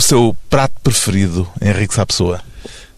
o 0.00 0.02
seu 0.02 0.36
prato 0.48 0.80
preferido, 0.82 1.46
Henrique 1.60 1.92
Sapessoa? 1.92 2.40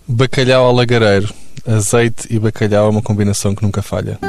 Bacalhau 0.06 0.66
ao 0.66 0.72
lagareiro. 0.72 1.34
Azeite 1.66 2.28
e 2.30 2.38
bacalhau 2.38 2.86
é 2.86 2.90
uma 2.90 3.02
combinação 3.02 3.56
que 3.56 3.62
nunca 3.64 3.82
falha. 3.82 4.20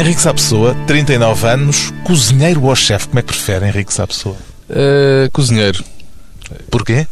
Henrique 0.00 0.22
Sapessoa, 0.22 0.74
39 0.86 1.46
anos, 1.46 1.92
cozinheiro 2.04 2.64
ou 2.64 2.74
chefe? 2.74 3.08
Como 3.08 3.18
é 3.18 3.22
que 3.22 3.28
prefere, 3.28 3.66
Henrique 3.66 3.92
Sapessoa? 3.92 4.34
Uh, 4.70 5.30
cozinheiro. 5.30 5.84
Porquê? 6.70 7.06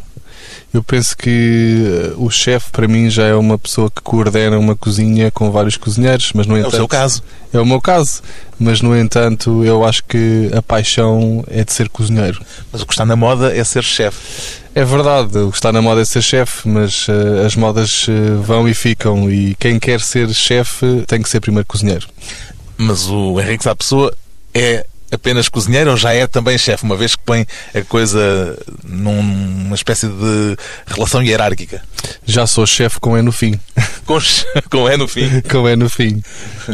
Eu 0.73 0.83
penso 0.83 1.14
que 1.14 2.14
uh, 2.16 2.24
o 2.24 2.30
chefe, 2.30 2.70
para 2.70 2.88
mim, 2.88 3.11
já 3.11 3.27
é 3.27 3.34
uma 3.34 3.59
pessoa 3.59 3.91
que 3.91 4.01
coordena 4.01 4.59
uma 4.59 4.74
cozinha 4.74 5.30
com 5.30 5.51
vários 5.51 5.77
cozinheiros, 5.77 6.33
mas 6.34 6.47
no 6.47 6.56
entanto... 6.56 6.73
É 6.73 6.77
o 6.77 6.80
seu 6.80 6.88
caso. 6.88 7.23
É 7.52 7.61
o 7.61 7.66
meu 7.66 7.78
caso. 7.78 8.23
Mas, 8.59 8.80
no 8.80 8.98
entanto, 8.98 9.62
eu 9.62 9.84
acho 9.84 10.02
que 10.05 10.48
a 10.56 10.62
paixão 10.62 11.45
é 11.47 11.64
de 11.64 11.73
ser 11.75 11.91
cozinheiro. 11.91 12.41
Mas 12.72 12.81
o 12.81 12.86
que 12.86 12.94
está 12.94 13.05
na 13.05 13.16
moda 13.16 13.55
é 13.55 13.62
ser 13.64 13.84
chefe. 13.84 14.62
É 14.75 14.83
verdade, 14.83 15.36
o 15.36 15.50
que 15.50 15.59
está 15.59 15.70
na 15.70 15.83
moda 15.83 16.00
é 16.00 16.06
ser 16.06 16.22
chefe, 16.22 16.66
mas 16.66 17.06
uh, 17.09 17.44
as 17.44 17.55
modas 17.55 18.06
uh, 18.09 18.41
vão 18.42 18.66
e 18.66 18.72
ficam 18.72 19.31
e 19.31 19.55
quem 19.59 19.78
quer 19.78 20.00
ser 20.00 20.33
chefe 20.33 21.05
tem 21.06 21.20
que 21.20 21.28
ser 21.28 21.41
primeiro 21.41 21.66
cozinheiro. 21.66 22.06
Mas 22.79 23.09
o 23.09 23.41
Henrique 23.41 23.65
Sapessoa 23.65 24.17
é 24.55 24.87
apenas 25.11 25.48
cozinheiro 25.48 25.91
ou 25.91 25.97
já 25.97 26.12
é 26.12 26.27
também 26.27 26.57
chefe, 26.59 26.84
uma 26.84 26.97
vez 26.97 27.17
que 27.17 27.23
põe 27.25 27.47
a 27.75 27.83
coisa 27.83 28.59
numa 28.84 29.75
espécie 29.75 30.07
de 30.07 30.57
relação 30.87 31.23
hierárquica? 31.23 31.83
Já 32.25 32.47
sou 32.47 32.67
chefe 32.67 33.01
com 33.01 33.17
E 33.17 33.23
no 33.23 33.33
fim. 33.33 33.59
Com, 34.06 34.19
com 34.71 34.89
E 34.89 34.97
no 34.97 35.06
fim? 35.06 35.41
com 35.51 35.69
E 35.69 35.77
no 35.77 35.89
fim. 35.91 36.23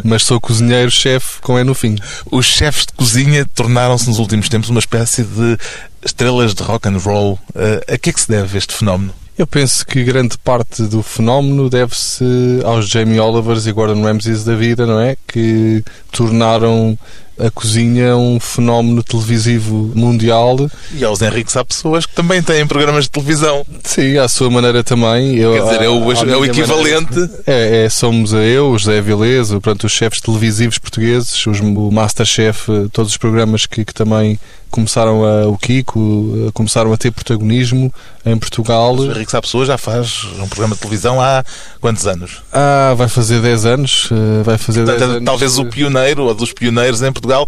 Mas 0.05 0.23
sou 0.23 0.41
cozinheiro, 0.41 0.89
chefe 0.89 1.41
com 1.41 1.59
E 1.59 1.65
no 1.65 1.75
fim. 1.75 1.97
Os 2.31 2.47
chefes 2.47 2.87
de 2.87 2.93
cozinha 2.93 3.45
tornaram-se 3.55 4.07
nos 4.09 4.21
últimos 4.21 4.49
tempos 4.49 4.69
uma 4.69 4.79
espécie 4.79 5.25
de 5.25 5.59
estrelas 6.05 6.55
de 6.55 6.63
rock 6.63 6.89
and 6.89 6.99
roll. 6.99 7.39
Uh, 7.51 7.93
a 7.93 7.99
que 7.99 8.11
é 8.11 8.13
que 8.13 8.21
se 8.21 8.29
deve 8.29 8.57
este 8.57 8.73
fenómeno? 8.73 9.13
Eu 9.37 9.49
penso 9.49 9.85
que 9.85 10.05
grande 10.05 10.39
parte 10.39 10.85
do 10.85 11.03
fenómeno 11.03 11.69
deve-se 11.69 12.25
aos 12.65 12.89
Jamie 12.89 13.19
Olivers 13.19 13.67
e 13.67 13.73
Gordon 13.73 14.03
Ramsays 14.03 14.45
da 14.45 14.55
vida, 14.55 14.87
não 14.87 15.01
é? 15.01 15.17
Que 15.27 15.83
tornaram 16.13 16.97
a 17.37 17.51
cozinha 17.51 18.17
um 18.17 18.39
fenómeno 18.39 19.03
televisivo 19.03 19.91
mundial. 19.95 20.71
E 20.93 21.05
aos 21.05 21.21
Henriques 21.21 21.57
há 21.57 21.65
pessoas 21.65 22.07
que 22.07 22.15
também 22.15 22.41
têm 22.43 22.65
programas 22.65 23.05
de 23.05 23.11
televisão. 23.11 23.67
Sim, 23.83 24.19
à 24.19 24.29
sua 24.29 24.49
maneira 24.51 24.85
também. 24.85 25.37
Eu, 25.37 25.53
Quer 25.53 25.63
dizer, 25.65 25.83
é 25.83 25.89
o, 25.89 26.13
é 26.13 26.37
o 26.37 26.45
equivalente. 26.45 27.15
Maneira, 27.15 27.43
é, 27.47 27.85
é, 27.85 27.89
somos 27.89 28.33
a 28.33 28.39
eu, 28.39 28.71
o 28.71 28.79
José 28.79 28.98
Avilés, 28.98 29.51
pronto, 29.61 29.85
os 29.85 29.93
chefes 29.93 30.21
televisivos 30.21 30.79
portugueses, 30.79 31.45
os, 31.47 31.59
o 31.59 31.91
Masterchef, 31.91 32.89
todos 32.93 33.11
os 33.11 33.17
programas 33.17 33.67
que, 33.67 33.85
que 33.85 33.95
também 33.95 34.39
começaram 34.75 35.25
a, 35.25 35.47
o 35.47 35.56
Kiko, 35.56 36.50
começaram 36.53 36.92
a 36.92 36.97
ter 36.97 37.12
protagonismo 37.12 37.94
em 38.27 38.36
Portugal. 38.36 38.97
O 38.97 39.05
Henrique 39.05 39.41
Pessoa 39.41 39.64
já 39.64 39.79
faz 39.79 40.24
um 40.40 40.48
programa 40.48 40.74
de 40.74 40.80
televisão 40.80 41.20
há 41.20 41.45
quantos 41.80 42.08
anos? 42.08 42.42
Ah, 42.52 42.92
vai 42.96 43.07
fazer 43.08 43.40
10 43.40 43.67
anos. 43.67 44.08
Eh, 44.11 44.42
vai 44.42 44.58
fazer 44.58 44.80
Portanto, 44.80 44.98
10 44.98 45.11
anos. 45.13 45.24
Talvez 45.24 45.58
o 45.58 45.67
pioneiro 45.67 46.24
ou 46.24 46.34
dos 46.34 46.52
pioneiros 46.52 47.02
em 47.02 47.13
Portugal 47.13 47.46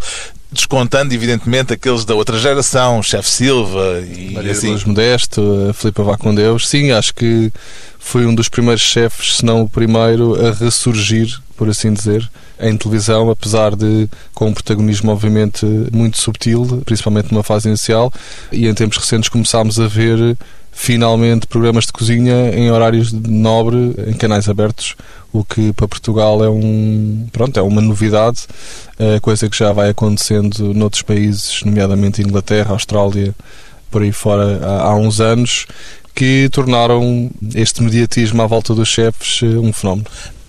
descontando, 0.51 1.13
evidentemente, 1.13 1.73
aqueles 1.73 2.05
da 2.05 2.15
outra 2.15 2.37
geração, 2.39 3.03
Chefe 3.03 3.29
Silva 3.29 4.01
e 4.01 4.31
Maria 4.33 4.51
assim. 4.51 4.71
Luz 4.71 4.83
Modesto, 4.83 5.41
a 5.69 5.73
Filipe 5.73 6.01
Vá 6.01 6.17
com 6.17 6.33
Deus. 6.33 6.67
Sim, 6.67 6.91
acho 6.91 7.13
que 7.13 7.51
foi 7.99 8.25
um 8.25 8.33
dos 8.33 8.47
primeiros 8.47 8.81
chefes, 8.81 9.37
se 9.37 9.45
não 9.45 9.61
o 9.61 9.69
primeiro, 9.69 10.35
a 10.45 10.51
ressurgir, 10.51 11.37
por 11.57 11.69
assim 11.69 11.91
dizer, 11.91 12.29
em 12.59 12.75
televisão, 12.77 13.29
apesar 13.29 13.75
de 13.75 14.07
com 14.33 14.47
um 14.47 14.53
protagonismo 14.53 15.11
obviamente 15.11 15.65
muito 15.91 16.17
subtil, 16.17 16.81
principalmente 16.85 17.31
numa 17.31 17.43
fase 17.43 17.67
inicial, 17.67 18.11
e 18.51 18.67
em 18.67 18.73
tempos 18.73 18.97
recentes 18.97 19.29
começámos 19.29 19.79
a 19.79 19.87
ver 19.87 20.37
finalmente 20.71 21.47
programas 21.47 21.85
de 21.85 21.91
cozinha 21.91 22.51
em 22.55 22.71
horários 22.71 23.11
de 23.11 23.29
nobre, 23.29 23.95
em 24.07 24.13
canais 24.13 24.47
abertos, 24.47 24.95
o 25.39 25.45
que 25.45 25.73
para 25.73 25.87
Portugal 25.87 26.43
é 26.43 26.49
um 26.49 27.27
pronto 27.31 27.59
é 27.59 27.61
uma 27.61 27.81
novidade, 27.81 28.47
é 28.97 29.19
coisa 29.19 29.49
que 29.49 29.57
já 29.57 29.71
vai 29.71 29.89
acontecendo 29.89 30.73
noutros 30.73 31.01
países, 31.01 31.61
nomeadamente 31.63 32.21
Inglaterra, 32.21 32.71
Austrália, 32.71 33.35
por 33.91 34.01
aí 34.01 34.11
fora 34.11 34.59
há, 34.63 34.83
há 34.89 34.95
uns 34.95 35.19
anos, 35.19 35.67
que 36.15 36.49
tornaram 36.51 37.29
este 37.53 37.81
mediatismo 37.83 38.41
à 38.41 38.47
volta 38.47 38.73
dos 38.73 38.87
chefes 38.87 39.41
eh, 39.43 39.57
um 39.57 39.71
fenómeno 39.71 40.05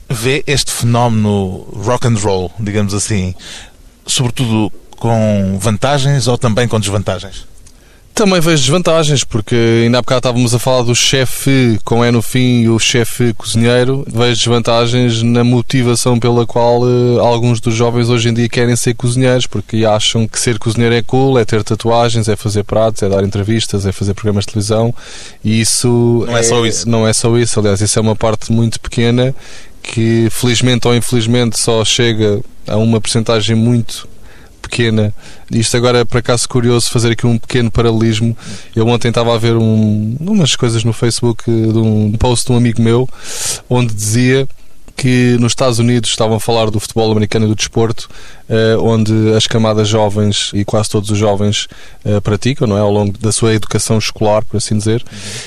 vê 0.09 0.43
este 0.47 0.73
fenómeno 0.73 1.67
rock 1.73 2.07
and 2.07 2.17
roll, 2.17 2.51
digamos 2.59 2.95
assim, 2.95 3.35
sobretudo 4.07 4.73
com 4.97 5.59
vantagens 5.61 6.27
ou 6.27 6.39
também 6.39 6.67
com 6.67 6.81
desvantagens? 6.81 7.47
Também 8.19 8.41
vejo 8.41 8.63
desvantagens, 8.63 9.23
porque 9.23 9.55
ainda 9.55 9.99
há 9.99 10.03
bocado 10.03 10.19
estávamos 10.19 10.53
a 10.53 10.59
falar 10.59 10.83
do 10.83 10.93
chefe 10.93 11.79
com 11.85 12.05
E 12.05 12.11
no 12.11 12.21
fim 12.21 12.63
e 12.63 12.69
o 12.69 12.77
chefe 12.77 13.33
cozinheiro. 13.33 14.05
Vejo 14.13 14.35
desvantagens 14.35 15.23
na 15.23 15.45
motivação 15.45 16.19
pela 16.19 16.45
qual 16.45 16.83
uh, 16.83 17.21
alguns 17.21 17.61
dos 17.61 17.77
jovens 17.77 18.09
hoje 18.09 18.29
em 18.29 18.35
dia 18.35 18.49
querem 18.49 18.75
ser 18.75 18.95
cozinheiros, 18.95 19.47
porque 19.47 19.85
acham 19.85 20.27
que 20.27 20.37
ser 20.41 20.59
cozinheiro 20.59 20.97
é 20.97 21.03
cool, 21.03 21.39
é 21.39 21.45
ter 21.45 21.63
tatuagens, 21.63 22.29
é 22.29 22.35
fazer 22.35 22.65
pratos, 22.65 23.05
é 23.05 23.09
dar 23.09 23.23
entrevistas, 23.23 23.87
é 23.87 23.93
fazer 23.93 24.15
programas 24.15 24.45
de 24.45 24.53
televisão. 24.53 24.93
E 25.45 25.61
isso. 25.61 26.25
Não 26.27 26.37
é, 26.37 26.41
é 26.41 26.43
só 26.43 26.67
isso. 26.67 26.89
Não 26.89 27.07
é 27.07 27.13
só 27.13 27.39
isso, 27.39 27.61
aliás, 27.61 27.81
isso 27.81 28.01
é 28.01 28.03
uma 28.03 28.17
parte 28.17 28.51
muito 28.51 28.81
pequena 28.81 29.33
que 29.81 30.27
felizmente 30.33 30.89
ou 30.89 30.95
infelizmente 30.97 31.57
só 31.57 31.85
chega 31.85 32.41
a 32.67 32.77
uma 32.79 33.01
porcentagem 33.01 33.55
muito 33.55 34.09
pequena. 34.69 35.13
Isto 35.51 35.77
agora 35.77 36.01
é 36.01 36.05
por 36.05 36.19
acaso 36.19 36.49
curioso 36.49 36.91
fazer 36.91 37.13
aqui 37.13 37.27
um 37.27 37.39
pequeno 37.39 37.71
paralelismo. 37.71 38.37
Eu 38.77 38.87
ontem 38.87 39.09
estava 39.09 39.35
a 39.35 39.39
ver 39.39 39.57
um, 39.57 40.17
umas 40.21 40.55
coisas 40.55 40.85
no 40.85 40.93
Facebook 40.93 41.45
de 41.45 41.79
um 41.79 42.13
post 42.13 42.47
de 42.47 42.53
um 42.53 42.57
amigo 42.57 42.83
meu 42.83 43.09
onde 43.69 43.95
dizia 43.95 44.47
que 44.99 45.37
nos 45.39 45.53
Estados 45.53 45.79
Unidos 45.79 46.11
estavam 46.11 46.37
a 46.37 46.41
falar 46.41 46.71
do 46.71 46.81
futebol 46.81 47.13
americano 47.13 47.47
e 47.47 47.49
do 47.49 47.55
desporto, 47.55 48.11
eh, 48.49 48.77
onde 48.81 49.13
as 49.33 49.47
camadas 49.47 49.87
jovens 49.87 50.51
e 50.53 50.65
quase 50.65 50.91
todos 50.91 51.09
os 51.09 51.17
jovens 51.17 51.69
eh, 52.05 52.19
praticam, 52.19 52.67
não 52.67 52.77
é? 52.77 52.81
Ao 52.81 52.91
longo 52.91 53.17
da 53.17 53.31
sua 53.31 53.55
educação 53.55 53.97
escolar, 53.97 54.45
por 54.45 54.57
assim 54.57 54.77
dizer. 54.77 55.05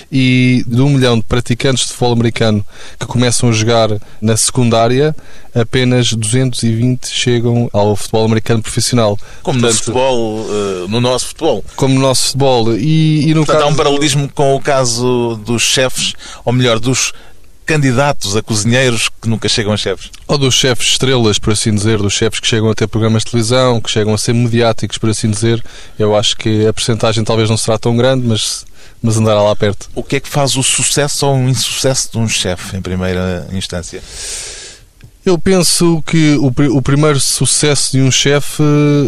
E 0.09 0.63
de 0.65 0.81
um 0.81 0.91
milhão 0.91 1.17
de 1.17 1.23
praticantes 1.23 1.83
de 1.83 1.89
futebol 1.89 2.13
americano 2.13 2.65
que 2.97 3.05
começam 3.05 3.49
a 3.49 3.51
jogar 3.51 3.89
na 4.21 4.37
secundária, 4.37 5.13
apenas 5.53 6.13
220 6.13 7.07
chegam 7.07 7.69
ao 7.73 7.93
futebol 7.93 8.23
americano 8.23 8.61
profissional. 8.61 9.19
Como 9.43 9.59
Portanto, 9.59 9.77
no 9.77 9.83
futebol, 9.83 10.45
eh, 10.49 10.87
no 10.87 11.01
nosso 11.01 11.25
futebol. 11.27 11.65
Como 11.75 11.95
no 11.95 11.99
nosso 11.99 12.27
futebol. 12.27 12.73
E, 12.77 13.29
e 13.29 13.33
no 13.33 13.45
Portanto, 13.45 13.57
caso... 13.57 13.67
há 13.67 13.73
um 13.73 13.75
paralelismo 13.75 14.29
com 14.33 14.55
o 14.55 14.61
caso 14.61 15.37
dos 15.45 15.61
chefes, 15.61 16.13
ou 16.45 16.53
melhor, 16.53 16.79
dos 16.79 17.11
candidatos 17.65 18.35
a 18.35 18.41
cozinheiros 18.41 19.09
que 19.21 19.29
nunca 19.29 19.47
chegam 19.47 19.73
a 19.73 19.77
chefes. 19.77 20.09
Ou 20.27 20.37
dos 20.37 20.55
chefes 20.55 20.89
estrelas, 20.89 21.39
por 21.39 21.53
assim 21.53 21.73
dizer, 21.73 21.97
dos 21.99 22.13
chefes 22.13 22.39
que 22.39 22.47
chegam 22.47 22.69
a 22.69 22.75
ter 22.75 22.87
programas 22.87 23.23
de 23.23 23.31
televisão, 23.31 23.79
que 23.79 23.89
chegam 23.89 24.13
a 24.13 24.17
ser 24.17 24.33
mediáticos, 24.33 24.97
por 24.97 25.09
assim 25.09 25.29
dizer. 25.29 25.63
Eu 25.97 26.15
acho 26.15 26.35
que 26.35 26.65
a 26.67 26.73
percentagem 26.73 27.23
talvez 27.23 27.49
não 27.49 27.57
será 27.57 27.77
tão 27.77 27.95
grande, 27.95 28.27
mas, 28.27 28.65
mas 29.01 29.17
andará 29.17 29.41
lá 29.41 29.55
perto. 29.55 29.89
O 29.95 30.03
que 30.03 30.17
é 30.17 30.19
que 30.19 30.29
faz 30.29 30.55
o 30.55 30.63
sucesso 30.63 31.25
ou 31.25 31.35
o 31.35 31.49
insucesso 31.49 32.11
de 32.11 32.17
um 32.17 32.27
chefe, 32.27 32.77
em 32.77 32.81
primeira 32.81 33.47
instância? 33.51 34.01
Eu 35.23 35.37
penso 35.37 36.01
que 36.03 36.35
o, 36.37 36.51
o 36.77 36.81
primeiro 36.81 37.19
sucesso 37.19 37.91
de 37.91 38.01
um 38.01 38.09
chefe 38.09 38.63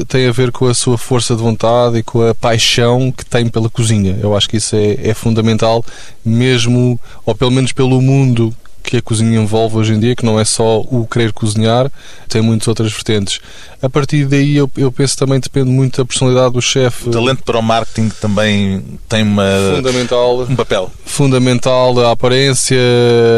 tem 0.08 0.28
a 0.28 0.32
ver 0.32 0.52
com 0.52 0.68
a 0.68 0.74
sua 0.74 0.96
força 0.96 1.36
de 1.36 1.42
vontade 1.42 1.98
e 1.98 2.04
com 2.04 2.22
a 2.22 2.36
paixão 2.36 3.12
que 3.12 3.26
tem 3.26 3.50
pela 3.50 3.68
cozinha. 3.68 4.20
Eu 4.22 4.38
acho 4.38 4.48
que 4.48 4.58
isso 4.58 4.76
é, 4.76 5.10
é 5.10 5.14
fundamental, 5.16 5.84
mesmo, 6.24 7.00
ou 7.26 7.34
pelo 7.34 7.50
menos 7.50 7.72
pelo 7.72 8.00
mundo 8.00 8.56
que 8.84 8.98
a 8.98 9.02
cozinha 9.02 9.40
envolve 9.40 9.78
hoje 9.78 9.94
em 9.94 10.00
dia, 10.00 10.16
que 10.16 10.26
não 10.26 10.40
é 10.40 10.44
só 10.44 10.82
o 10.82 11.08
querer 11.10 11.32
cozinhar, 11.32 11.90
tem 12.28 12.42
muitas 12.42 12.68
outras 12.68 12.92
vertentes. 12.92 13.40
A 13.82 13.90
partir 13.90 14.26
daí, 14.26 14.56
eu, 14.56 14.70
eu 14.78 14.92
penso 14.92 15.18
também 15.18 15.40
depende 15.40 15.70
muito 15.70 15.98
da 15.98 16.06
personalidade 16.06 16.54
do 16.54 16.62
chefe. 16.62 17.10
O 17.10 17.12
talento 17.12 17.44
para 17.44 17.58
o 17.58 17.62
marketing 17.62 18.10
também 18.22 18.84
tem 19.08 19.24
uma, 19.24 19.46
fundamental, 19.76 20.42
um 20.42 20.56
papel. 20.56 20.92
Fundamental, 21.06 22.00
a 22.02 22.12
aparência, 22.12 22.78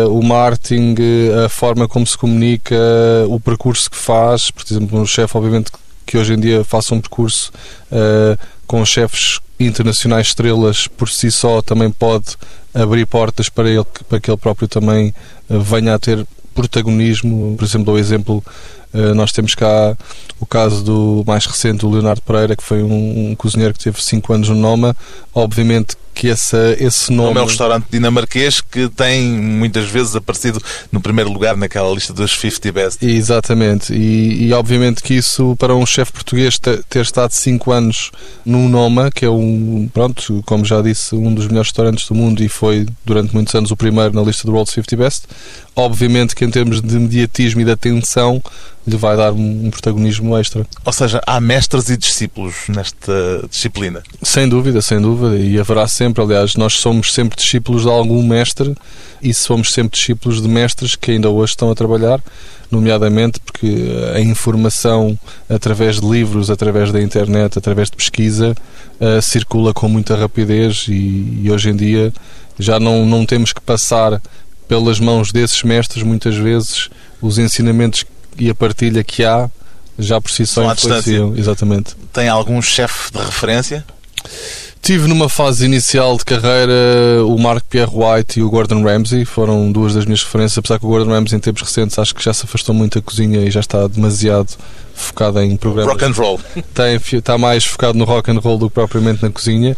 o 0.10 0.22
marketing, 0.22 0.96
a 1.46 1.50
forma 1.50 1.88
como 1.88 2.06
se 2.06 2.18
comunica, 2.18 2.76
o 3.28 3.40
percurso 3.40 3.90
que 3.90 3.98
faz. 3.98 4.50
Por 4.50 4.64
exemplo, 4.70 5.00
um 5.00 5.06
chefe, 5.06 5.38
obviamente, 5.38 5.72
que 6.06 6.18
hoje 6.18 6.34
em 6.34 6.40
dia 6.40 6.64
faça 6.64 6.94
um 6.94 7.00
percurso 7.02 7.52
uh, 7.92 8.38
com 8.68 8.84
chefes 8.86 9.40
internacionais 9.60 10.28
estrelas 10.28 10.88
por 10.88 11.10
si 11.10 11.32
só 11.32 11.62
também 11.62 11.90
pode 11.90 12.36
abrir 12.76 13.08
portas 13.08 13.50
para 13.50 13.70
ele 13.70 13.86
para 14.08 14.20
que 14.20 14.30
ele 14.30 14.38
próprio 14.38 14.68
também 14.68 15.14
uh, 15.50 15.60
venha 15.60 15.96
a 15.96 16.00
ter 16.00 16.26
protagonismo. 16.54 17.56
Por 17.58 17.64
exemplo, 17.64 17.94
o 17.94 17.98
exemplo 17.98 18.44
uh, 18.94 19.16
nós 19.16 19.32
temos 19.32 19.56
cá 19.56 19.96
o 20.40 20.46
caso 20.46 20.84
do 20.84 21.24
mais 21.26 21.46
recente, 21.46 21.86
o 21.86 21.90
Leonardo 21.90 22.22
Pereira, 22.22 22.56
que 22.56 22.64
foi 22.64 22.84
um, 22.84 23.32
um 23.32 23.36
cozinheiro 23.36 23.74
que 23.74 23.84
teve 23.84 24.02
5 24.02 24.34
anos 24.34 24.50
no 24.50 24.56
Noma. 24.56 24.96
Obviamente 25.34 25.96
que 26.16 26.30
essa, 26.30 26.76
esse 26.80 27.12
nome. 27.12 27.28
Como 27.28 27.40
é 27.40 27.44
um 27.44 27.46
restaurante 27.46 27.86
dinamarquês 27.92 28.62
que 28.62 28.88
tem 28.90 29.30
muitas 29.30 29.86
vezes 29.86 30.16
aparecido 30.16 30.62
no 30.92 31.02
primeiro 31.02 31.30
lugar 31.30 31.58
naquela 31.58 31.94
lista 31.94 32.14
dos 32.14 32.32
50 32.32 32.72
best. 32.72 33.06
Exatamente, 33.06 33.94
e, 33.94 34.48
e 34.48 34.54
obviamente 34.54 35.04
que 35.04 35.14
isso 35.14 35.56
para 35.58 35.76
um 35.76 35.86
chefe 35.86 36.14
português 36.14 36.58
ter 36.58 37.02
estado 37.02 37.32
5 37.32 37.72
anos 37.72 38.12
no 38.46 38.70
Noma, 38.70 39.12
que 39.12 39.26
é 39.26 39.30
um, 39.30 39.90
pronto, 39.94 40.42
como 40.46 40.64
já 40.64 40.82
disse, 40.82 41.14
um 41.14 41.34
dos 41.34 41.48
melhores 41.48 41.68
restaurantes 41.68 42.08
do 42.08 42.16
mundo 42.16 42.42
e 42.42 42.48
foi 42.48 42.88
durante 43.04 43.34
muitos 43.34 43.54
anos 43.54 43.70
o 43.72 43.76
primeiro 43.76 44.14
na 44.14 44.22
lista 44.22 44.46
do 44.46 44.54
World 44.54 44.72
50 44.72 44.96
Best, 44.96 45.24
obviamente 45.76 46.34
que 46.34 46.46
em 46.46 46.50
termos 46.50 46.82
de 46.82 46.98
mediatismo 46.98 47.60
e 47.60 47.66
de 47.66 47.72
atenção 47.72 48.42
lhe 48.88 48.98
vai 48.98 49.18
dar 49.18 49.34
um 49.34 49.70
protagonismo 49.72 50.38
extra. 50.38 50.66
Ou 50.84 50.94
seja, 50.94 51.22
há 51.26 51.40
mestres 51.40 51.90
e 51.90 51.98
discípulos 51.98 52.56
nesta 52.68 53.46
disciplina? 53.50 54.04
Sem 54.22 54.48
dúvida, 54.48 54.82
sem 54.82 55.02
dúvida, 55.02 55.36
e 55.38 55.60
haverá 55.60 55.88
sempre, 55.88 56.22
aliás, 56.22 56.56
nós 56.56 56.74
somos 56.74 57.14
sempre 57.14 57.36
discípulos 57.36 57.84
de 57.84 57.90
algum 57.90 58.22
mestre 58.22 58.76
e 59.22 59.34
somos 59.34 59.72
sempre 59.74 59.98
discípulos 59.98 60.42
de 60.42 60.48
mestres 60.48 60.96
que 60.96 61.12
ainda 61.12 61.30
hoje 61.30 61.54
estão 61.54 61.72
a 61.72 61.76
trabalhar, 61.76 62.22
nomeadamente 62.70 63.40
porque 63.40 63.88
a 64.14 64.20
informação 64.20 65.18
através 65.50 66.00
de 66.00 66.08
livros, 66.08 66.52
através 66.52 66.92
da 66.92 67.02
internet, 67.02 67.58
através 67.58 67.90
de 67.90 67.98
pesquisa, 67.98 68.56
uh, 69.00 69.22
circula 69.22 69.74
com 69.74 69.90
muita 69.90 70.16
rapidez 70.16 70.86
e, 70.88 71.42
e 71.44 71.52
hoje 71.52 71.70
em 71.70 71.76
dia 71.76 72.14
já 72.60 72.80
não, 72.80 73.06
não 73.06 73.26
temos 73.26 73.52
que 73.52 73.62
passar 73.62 74.22
pelas 74.68 75.00
mãos 75.00 75.32
desses 75.32 75.62
mestres 75.64 76.04
muitas 76.04 76.36
vezes 76.36 76.90
os 77.22 77.38
ensinamentos 77.38 78.04
e 78.38 78.50
a 78.50 78.56
partilha 78.56 79.04
que 79.04 79.24
há 79.24 79.50
já 79.98 80.20
por 80.20 80.32
si 80.32 80.46
só 80.46 80.72
influenciam. 80.72 81.36
Exatamente. 81.36 81.96
Tem 82.12 82.28
algum 82.28 82.62
chefe 82.62 83.12
de 83.12 83.20
referência? 83.20 83.86
Tive 84.82 85.08
numa 85.08 85.28
fase 85.28 85.66
inicial 85.66 86.16
de 86.16 86.24
carreira 86.24 87.26
o 87.26 87.40
Mark 87.40 87.64
Pierre 87.68 87.92
White 87.92 88.40
e 88.40 88.44
o 88.44 88.50
Gordon 88.52 88.84
Ramsay, 88.84 89.26
foram 89.26 89.72
duas 89.72 89.96
das 89.96 90.06
minhas 90.06 90.22
referências, 90.22 90.60
apesar 90.60 90.78
que 90.78 90.86
o 90.86 90.90
Gordon 90.90 91.10
Ramsay 91.10 91.38
em 91.38 91.42
tempos 91.42 91.64
recentes 91.64 91.98
acho 91.98 92.14
que 92.14 92.24
já 92.24 92.32
se 92.32 92.46
afastou 92.46 92.76
muito 92.76 93.00
da 93.00 93.02
cozinha 93.02 93.40
e 93.40 93.50
já 93.50 93.62
está 93.62 93.88
demasiado 93.88 94.50
focado 94.94 95.42
em 95.42 95.58
programas. 95.58 95.92
Rock 95.92 96.06
and 96.06 96.12
roll. 96.12 96.40
Tem, 96.74 97.02
está 97.18 97.36
mais 97.36 97.66
focado 97.66 97.98
no 97.98 98.06
rock 98.06 98.30
and 98.30 98.40
roll 98.40 98.60
do 98.60 98.70
que 98.70 98.76
propriamente 98.76 99.24
na 99.24 99.32
cozinha. 99.32 99.76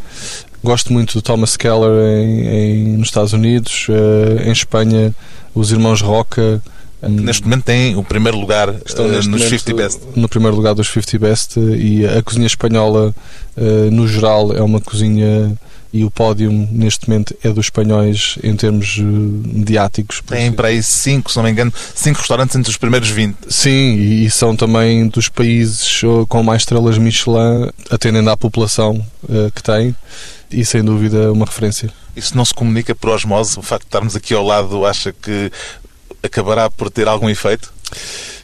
Gosto 0.61 0.91
muito 0.91 1.13
do 1.13 1.21
Thomas 1.21 1.55
Keller 1.55 2.25
em, 2.25 2.47
em 2.47 2.97
nos 2.97 3.07
Estados 3.07 3.31
Unidos, 3.31 3.87
uh, 3.87 4.41
em 4.45 4.51
Espanha, 4.51 5.15
os 5.55 5.71
irmãos 5.71 6.01
Roca. 6.01 6.61
Neste 7.01 7.43
momento 7.43 7.63
tem 7.63 7.95
o 7.95 8.03
primeiro 8.03 8.39
lugar 8.39 8.73
Estão 8.85 9.05
uh, 9.05 9.23
nos 9.27 9.43
50 9.43 9.73
Best. 9.75 10.01
No 10.15 10.27
primeiro 10.27 10.55
lugar 10.55 10.73
dos 10.73 10.87
50 10.87 11.19
Best 11.19 11.59
e 11.59 12.05
a 12.05 12.21
cozinha 12.23 12.47
espanhola, 12.47 13.13
uh, 13.55 13.91
no 13.91 14.07
geral, 14.07 14.55
é 14.55 14.61
uma 14.61 14.81
cozinha 14.81 15.55
e 15.93 16.03
o 16.03 16.11
pódio 16.11 16.51
neste 16.51 17.07
momento 17.07 17.35
é 17.43 17.49
dos 17.49 17.67
espanhóis 17.67 18.37
em 18.43 18.55
termos 18.55 18.97
mediáticos. 18.97 20.21
Tem 20.25 20.51
para 20.51 20.67
aí 20.67 20.83
5, 20.83 21.31
se 21.31 21.37
não 21.37 21.43
me 21.43 21.51
engano, 21.51 21.73
5 21.95 22.19
restaurantes 22.19 22.55
entre 22.55 22.69
os 22.69 22.77
primeiros 22.77 23.09
20. 23.09 23.35
Sim, 23.47 23.95
e, 23.95 24.29
são 24.29 24.55
também 24.55 25.07
dos 25.07 25.29
países 25.29 26.01
com 26.27 26.43
mais 26.43 26.63
estrelas 26.63 26.97
Michelin, 26.97 27.71
atendendo 27.89 28.29
à 28.29 28.35
população 28.35 29.03
que 29.55 29.63
tem 29.63 29.95
e 30.51 30.65
sem 30.65 30.83
dúvida 30.83 31.31
uma 31.31 31.45
referência. 31.45 31.89
Isso 32.15 32.35
não 32.35 32.43
se 32.43 32.53
comunica 32.53 32.93
por 32.93 33.11
osmose? 33.11 33.57
O 33.57 33.61
facto 33.61 33.83
de 33.83 33.87
estarmos 33.87 34.15
aqui 34.15 34.33
ao 34.33 34.43
lado 34.43 34.85
acha 34.85 35.13
que 35.13 35.51
acabará 36.23 36.69
por 36.69 36.89
ter 36.89 37.07
algum 37.07 37.29
efeito? 37.29 37.71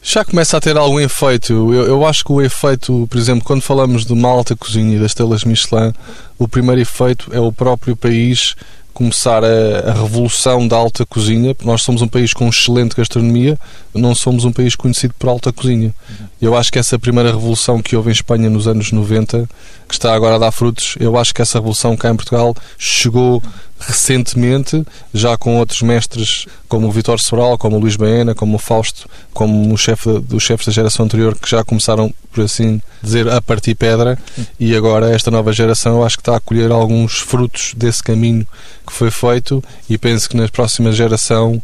Já 0.02 0.26
começa 0.26 0.58
a 0.58 0.62
ter 0.62 0.76
algum 0.76 1.00
efeito. 1.00 1.74
Eu, 1.74 1.86
eu, 1.86 2.06
acho 2.06 2.26
que 2.26 2.32
o 2.32 2.42
efeito, 2.42 3.08
por 3.10 3.18
exemplo, 3.18 3.44
quando 3.46 3.62
falamos 3.62 4.06
de 4.06 4.12
uma 4.12 4.28
alta 4.28 4.56
cozinha 4.56 4.98
e 4.98 5.00
das 5.00 5.14
telas 5.14 5.46
Michelin, 5.46 5.94
o 6.38 6.48
primeiro 6.48 6.82
efeito 6.82 7.30
é 7.34 7.40
o 7.40 7.54
próprio 7.54 7.96
país 7.96 8.56
começar 8.94 9.44
a, 9.44 9.90
a, 9.90 9.94
revolução 9.94 10.68
da 10.68 10.76
alta 10.76 11.06
cozinha. 11.06 11.56
Nós 11.64 11.82
somos 11.82 12.02
um 12.02 12.08
país 12.08 12.34
com 12.34 12.48
excelente 12.48 12.96
gastronomia, 12.96 13.58
não 13.94 14.14
somos 14.14 14.46
um 14.46 14.52
país 14.52 14.76
conhecido 14.76 15.14
por 15.18 15.30
alta 15.30 15.52
cozinha. 15.52 15.94
Eu 16.42 16.56
acho 16.56 16.72
que 16.72 16.78
essa 16.78 17.00
primeira 17.00 17.32
revolução 17.32 17.82
que 17.82 17.96
houve 17.96 18.10
em 18.10 18.14
Espanha 18.14 18.50
nos 18.50 18.68
anos 18.68 18.92
90, 18.92 19.50
que 19.88 19.94
está 19.94 20.14
agora 20.14 20.36
a 20.36 20.40
dar 20.40 20.52
frutos, 20.52 20.96
eu 21.00 21.18
acho 21.18 21.34
que 21.34 21.42
essa 21.42 21.58
revolução 21.58 21.98
cá 21.98 22.10
em 22.12 22.16
Portugal 22.16 22.54
chegou 22.78 23.42
recentemente, 23.88 24.86
já 25.14 25.38
com 25.38 25.58
outros 25.58 25.82
mestres 25.82 26.46
como 26.68 26.88
o 26.88 26.92
Vitor 26.92 27.20
Sobral, 27.20 27.58
como 27.58 27.78
o 27.78 27.80
Luís 27.80 27.96
Baena, 27.96 28.34
como 28.34 28.56
o 28.56 28.60
Fausto, 28.60 29.08
como 29.34 29.74
o 29.74 29.78
chefe 29.78 30.20
dos 30.20 30.44
chefes 30.44 30.66
da 30.66 30.72
geração 30.72 31.06
anterior 31.06 31.38
que 31.38 31.50
já 31.50 31.64
começaram, 31.64 32.14
por 32.32 32.44
assim 32.44 32.82
dizer, 33.02 33.30
a 33.30 33.42
partir 33.42 33.76
pedra. 33.76 34.18
E 34.60 34.76
agora 34.76 35.14
esta 35.14 35.30
nova 35.30 35.52
geração 35.54 35.98
eu 35.98 36.06
acho 36.06 36.18
que 36.18 36.22
está 36.22 36.36
a 36.36 36.40
colher 36.40 36.72
alguns 36.72 37.20
frutos 37.20 37.74
desse 37.76 38.02
caminho 38.02 38.48
que 38.86 38.94
foi 38.94 39.12
feito. 39.12 39.64
E 39.90 39.98
penso 39.98 40.30
que 40.30 40.38
na 40.38 40.48
próxima 40.48 40.92
geração 40.92 41.62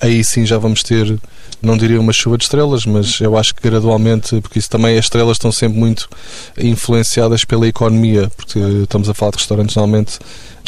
aí 0.00 0.22
sim 0.22 0.46
já 0.46 0.58
vamos 0.58 0.82
ter 0.82 1.18
não 1.60 1.76
diria 1.76 2.00
uma 2.00 2.12
chuva 2.12 2.38
de 2.38 2.44
estrelas, 2.44 2.86
mas 2.86 3.20
eu 3.20 3.36
acho 3.36 3.54
que 3.54 3.62
gradualmente, 3.62 4.40
porque 4.40 4.58
isso 4.58 4.70
também 4.70 4.98
as 4.98 5.04
estrelas 5.04 5.36
estão 5.36 5.52
sempre 5.52 5.78
muito 5.78 6.08
influenciadas 6.56 7.44
pela 7.44 7.66
economia, 7.66 8.30
porque 8.36 8.58
estamos 8.58 9.08
a 9.08 9.14
falar 9.14 9.32
de 9.32 9.38
restaurantes 9.38 9.76
normalmente 9.76 10.18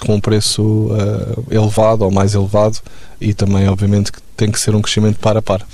com 0.05 0.15
um 0.15 0.21
preço 0.21 0.63
uh, 0.63 1.47
elevado 1.51 2.05
ou 2.05 2.11
mais 2.11 2.35
elevado 2.35 2.79
e 3.21 3.33
também, 3.33 3.69
obviamente, 3.69 4.13
que 4.13 4.21
tem 4.37 4.51
que 4.51 4.61
ser 4.61 4.75
um 4.75 4.83
crescimento 4.83 5.19
para 5.19 5.39
a 5.39 5.43
par. 5.43 5.67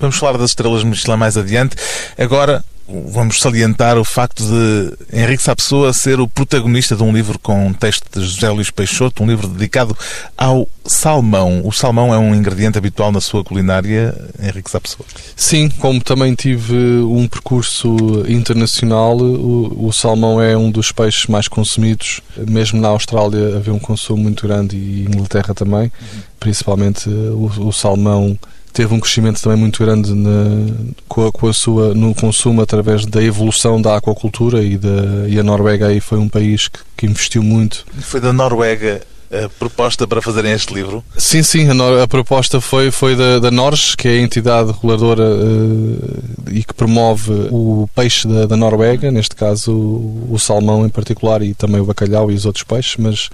Vamos 0.00 0.16
falar 0.16 0.38
das 0.38 0.50
estrelas 0.50 0.84
Michelin 0.84 1.16
mais 1.16 1.36
adiante. 1.36 1.76
Agora, 2.16 2.64
vamos 2.88 3.40
salientar 3.40 3.98
o 3.98 4.04
facto 4.04 4.42
de 4.42 5.16
Henrique 5.16 5.42
Sapessoa 5.42 5.92
ser 5.92 6.20
o 6.20 6.28
protagonista 6.28 6.96
de 6.96 7.02
um 7.02 7.12
livro 7.12 7.38
com 7.38 7.72
texto 7.72 8.04
de 8.18 8.24
José 8.24 8.48
Luís 8.50 8.70
Peixoto, 8.70 9.22
um 9.22 9.26
livro 9.26 9.46
dedicado 9.46 9.96
ao 10.36 10.66
salmão. 10.86 11.60
O 11.64 11.72
salmão 11.72 12.14
é 12.14 12.18
um 12.18 12.34
ingrediente 12.34 12.78
habitual 12.78 13.12
na 13.12 13.20
sua 13.20 13.44
culinária, 13.44 14.16
Henrique 14.42 14.70
Sapessoa? 14.70 15.04
Sim, 15.36 15.68
como 15.68 16.02
também 16.02 16.34
tive 16.34 16.74
um 16.74 17.28
percurso 17.28 18.24
internacional, 18.26 19.18
o, 19.18 19.88
o, 19.88 19.92
salmão 19.92 20.40
é 20.40 20.56
um 20.56 20.70
dos 20.70 20.90
peixes 20.90 21.26
mais 21.26 21.46
consumidos. 21.46 22.22
Mesmo 22.36 22.80
na 22.80 22.88
Austrália 22.88 23.56
havia 23.56 23.74
um 23.74 23.78
consumo 23.78 24.22
muito 24.22 24.46
grande 24.46 24.76
e 24.76 25.02
Inglaterra 25.02 25.52
também, 25.54 25.92
principalmente 26.40 27.08
o, 27.08 27.68
o 27.68 27.72
salmão 27.72 28.38
teve 28.78 28.94
um 28.94 29.00
crescimento 29.00 29.42
também 29.42 29.58
muito 29.58 29.84
grande 29.84 30.14
na, 30.14 30.72
com, 31.08 31.26
a, 31.26 31.32
com, 31.32 31.48
a, 31.48 31.52
sua, 31.52 31.94
no 31.94 32.14
consumo 32.14 32.62
através 32.62 33.04
da 33.04 33.20
evolução 33.20 33.82
da 33.82 33.96
aquacultura 33.96 34.62
e, 34.62 34.78
da, 34.78 35.28
e 35.28 35.36
a 35.36 35.42
Noruega 35.42 35.88
aí 35.88 36.00
foi 36.00 36.16
um 36.16 36.28
país 36.28 36.68
que, 36.68 36.78
que 36.96 37.04
investiu 37.04 37.42
muito. 37.42 37.84
Foi 38.00 38.20
da 38.20 38.32
Noruega 38.32 39.00
a 39.32 39.48
proposta 39.58 40.06
para 40.06 40.22
fazerem 40.22 40.52
este 40.52 40.72
livro? 40.72 41.02
Sim, 41.16 41.42
sim, 41.42 41.66
a, 41.68 42.04
a 42.04 42.06
proposta 42.06 42.60
foi, 42.60 42.92
foi 42.92 43.16
da, 43.16 43.40
da 43.40 43.50
NORS, 43.50 43.96
que 43.96 44.06
é 44.06 44.12
a 44.12 44.22
entidade 44.22 44.70
reguladora 44.70 45.24
uh, 45.24 46.50
e 46.52 46.62
que 46.62 46.72
promove 46.72 47.32
o 47.50 47.90
peixe 47.96 48.28
da, 48.28 48.46
da 48.46 48.56
Noruega, 48.56 49.10
neste 49.10 49.34
caso 49.34 49.72
o, 49.72 50.28
o, 50.30 50.38
salmão 50.38 50.86
em 50.86 50.88
particular 50.88 51.42
e 51.42 51.52
também 51.52 51.80
o 51.80 51.84
bacalhau 51.84 52.30
e 52.30 52.34
os 52.34 52.46
outros 52.46 52.62
peixes, 52.62 52.96
mas 52.96 53.26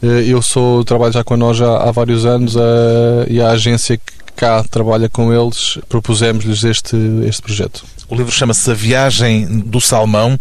uh, 0.00 0.06
eu 0.24 0.40
sou, 0.40 0.84
trabalho 0.84 1.12
já 1.12 1.24
com 1.24 1.34
a 1.34 1.36
NORS 1.36 1.62
há, 1.62 1.88
há 1.88 1.90
vários 1.90 2.24
anos 2.24 2.54
uh, 2.54 3.26
e 3.28 3.40
a 3.40 3.50
agência 3.50 3.98
que 3.98 4.23
cá 4.36 4.62
trabalha 4.64 5.08
com 5.08 5.32
eles, 5.32 5.78
propusemos-lhes 5.88 6.64
este, 6.64 6.96
este 7.26 7.42
projeto. 7.42 7.84
O 8.08 8.14
livro 8.14 8.32
chama-se 8.32 8.70
A 8.70 8.74
Viagem 8.74 9.46
do 9.60 9.80
Salmão. 9.80 10.38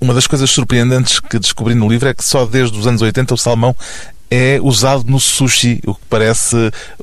Uma 0.00 0.14
das 0.14 0.26
coisas 0.26 0.50
surpreendentes 0.50 1.20
que 1.20 1.38
descobri 1.38 1.74
no 1.74 1.88
livro 1.88 2.08
é 2.08 2.14
que 2.14 2.24
só 2.24 2.44
desde 2.44 2.78
os 2.78 2.86
anos 2.86 3.02
80 3.02 3.34
o 3.34 3.38
salmão 3.38 3.74
é 4.30 4.58
usado 4.60 5.04
no 5.06 5.20
sushi, 5.20 5.80
o 5.86 5.94
que 5.94 6.00
parece 6.10 6.56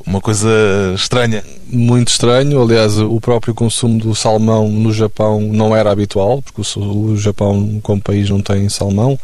uma 0.05 0.19
coisa 0.19 0.49
estranha. 0.95 1.43
Muito 1.67 2.09
estranho. 2.09 2.61
Aliás, 2.61 2.97
o 2.99 3.21
próprio 3.21 3.53
consumo 3.53 3.99
do 3.99 4.13
salmão 4.13 4.67
no 4.69 4.91
Japão 4.91 5.39
não 5.39 5.75
era 5.75 5.91
habitual, 5.91 6.41
porque 6.41 6.61
o 6.77 7.15
Japão, 7.15 7.79
como 7.81 8.01
país, 8.01 8.29
não 8.29 8.41
tem 8.41 8.67
salmão. 8.67 9.17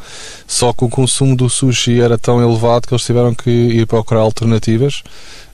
Só 0.47 0.71
que 0.71 0.85
o 0.85 0.89
consumo 0.89 1.35
do 1.35 1.49
sushi 1.49 1.99
era 1.99 2.17
tão 2.17 2.41
elevado 2.41 2.87
que 2.87 2.93
eles 2.93 3.03
tiveram 3.03 3.33
que 3.35 3.49
ir 3.49 3.85
procurar 3.85 4.21
alternativas 4.21 5.03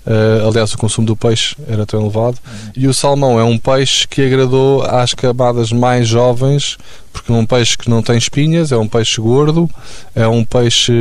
Uh, 0.05 0.47
aliás, 0.47 0.73
o 0.73 0.77
consumo 0.77 1.07
do 1.07 1.15
peixe 1.15 1.55
era 1.67 1.85
tão 1.85 2.01
elevado. 2.01 2.37
Uhum. 2.45 2.71
E 2.75 2.87
o 2.87 2.93
salmão 2.93 3.39
é 3.39 3.43
um 3.43 3.57
peixe 3.57 4.07
que 4.07 4.21
agradou 4.21 4.83
às 4.83 5.13
camadas 5.13 5.71
mais 5.71 6.07
jovens, 6.07 6.77
porque 7.11 7.31
é 7.31 7.35
um 7.35 7.45
peixe 7.45 7.77
que 7.77 7.89
não 7.89 8.01
tem 8.01 8.17
espinhas, 8.17 8.71
é 8.71 8.77
um 8.77 8.87
peixe 8.87 9.21
gordo, 9.21 9.69
é 10.13 10.27
um 10.27 10.43
peixe 10.43 10.91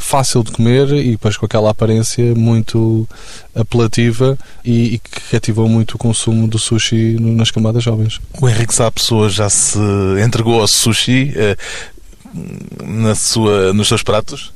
fácil 0.00 0.42
de 0.42 0.50
comer 0.50 0.88
e 0.92 1.12
depois 1.12 1.36
com 1.36 1.46
aquela 1.46 1.70
aparência 1.70 2.34
muito 2.34 3.06
apelativa 3.54 4.36
e, 4.64 4.94
e 4.94 4.98
que 4.98 5.20
cativou 5.30 5.68
muito 5.68 5.94
o 5.94 5.98
consumo 5.98 6.48
do 6.48 6.58
sushi 6.58 7.16
nas 7.20 7.50
camadas 7.50 7.84
jovens. 7.84 8.20
O 8.40 8.48
Henrique 8.48 8.74
Sá 8.74 8.90
Pessoa 8.90 9.28
já 9.28 9.48
se 9.48 9.78
entregou 10.24 10.60
ao 10.60 10.66
sushi 10.66 11.34
uh, 11.36 12.84
na 12.84 13.14
sua, 13.14 13.72
nos 13.72 13.86
seus 13.86 14.02
pratos? 14.02 14.52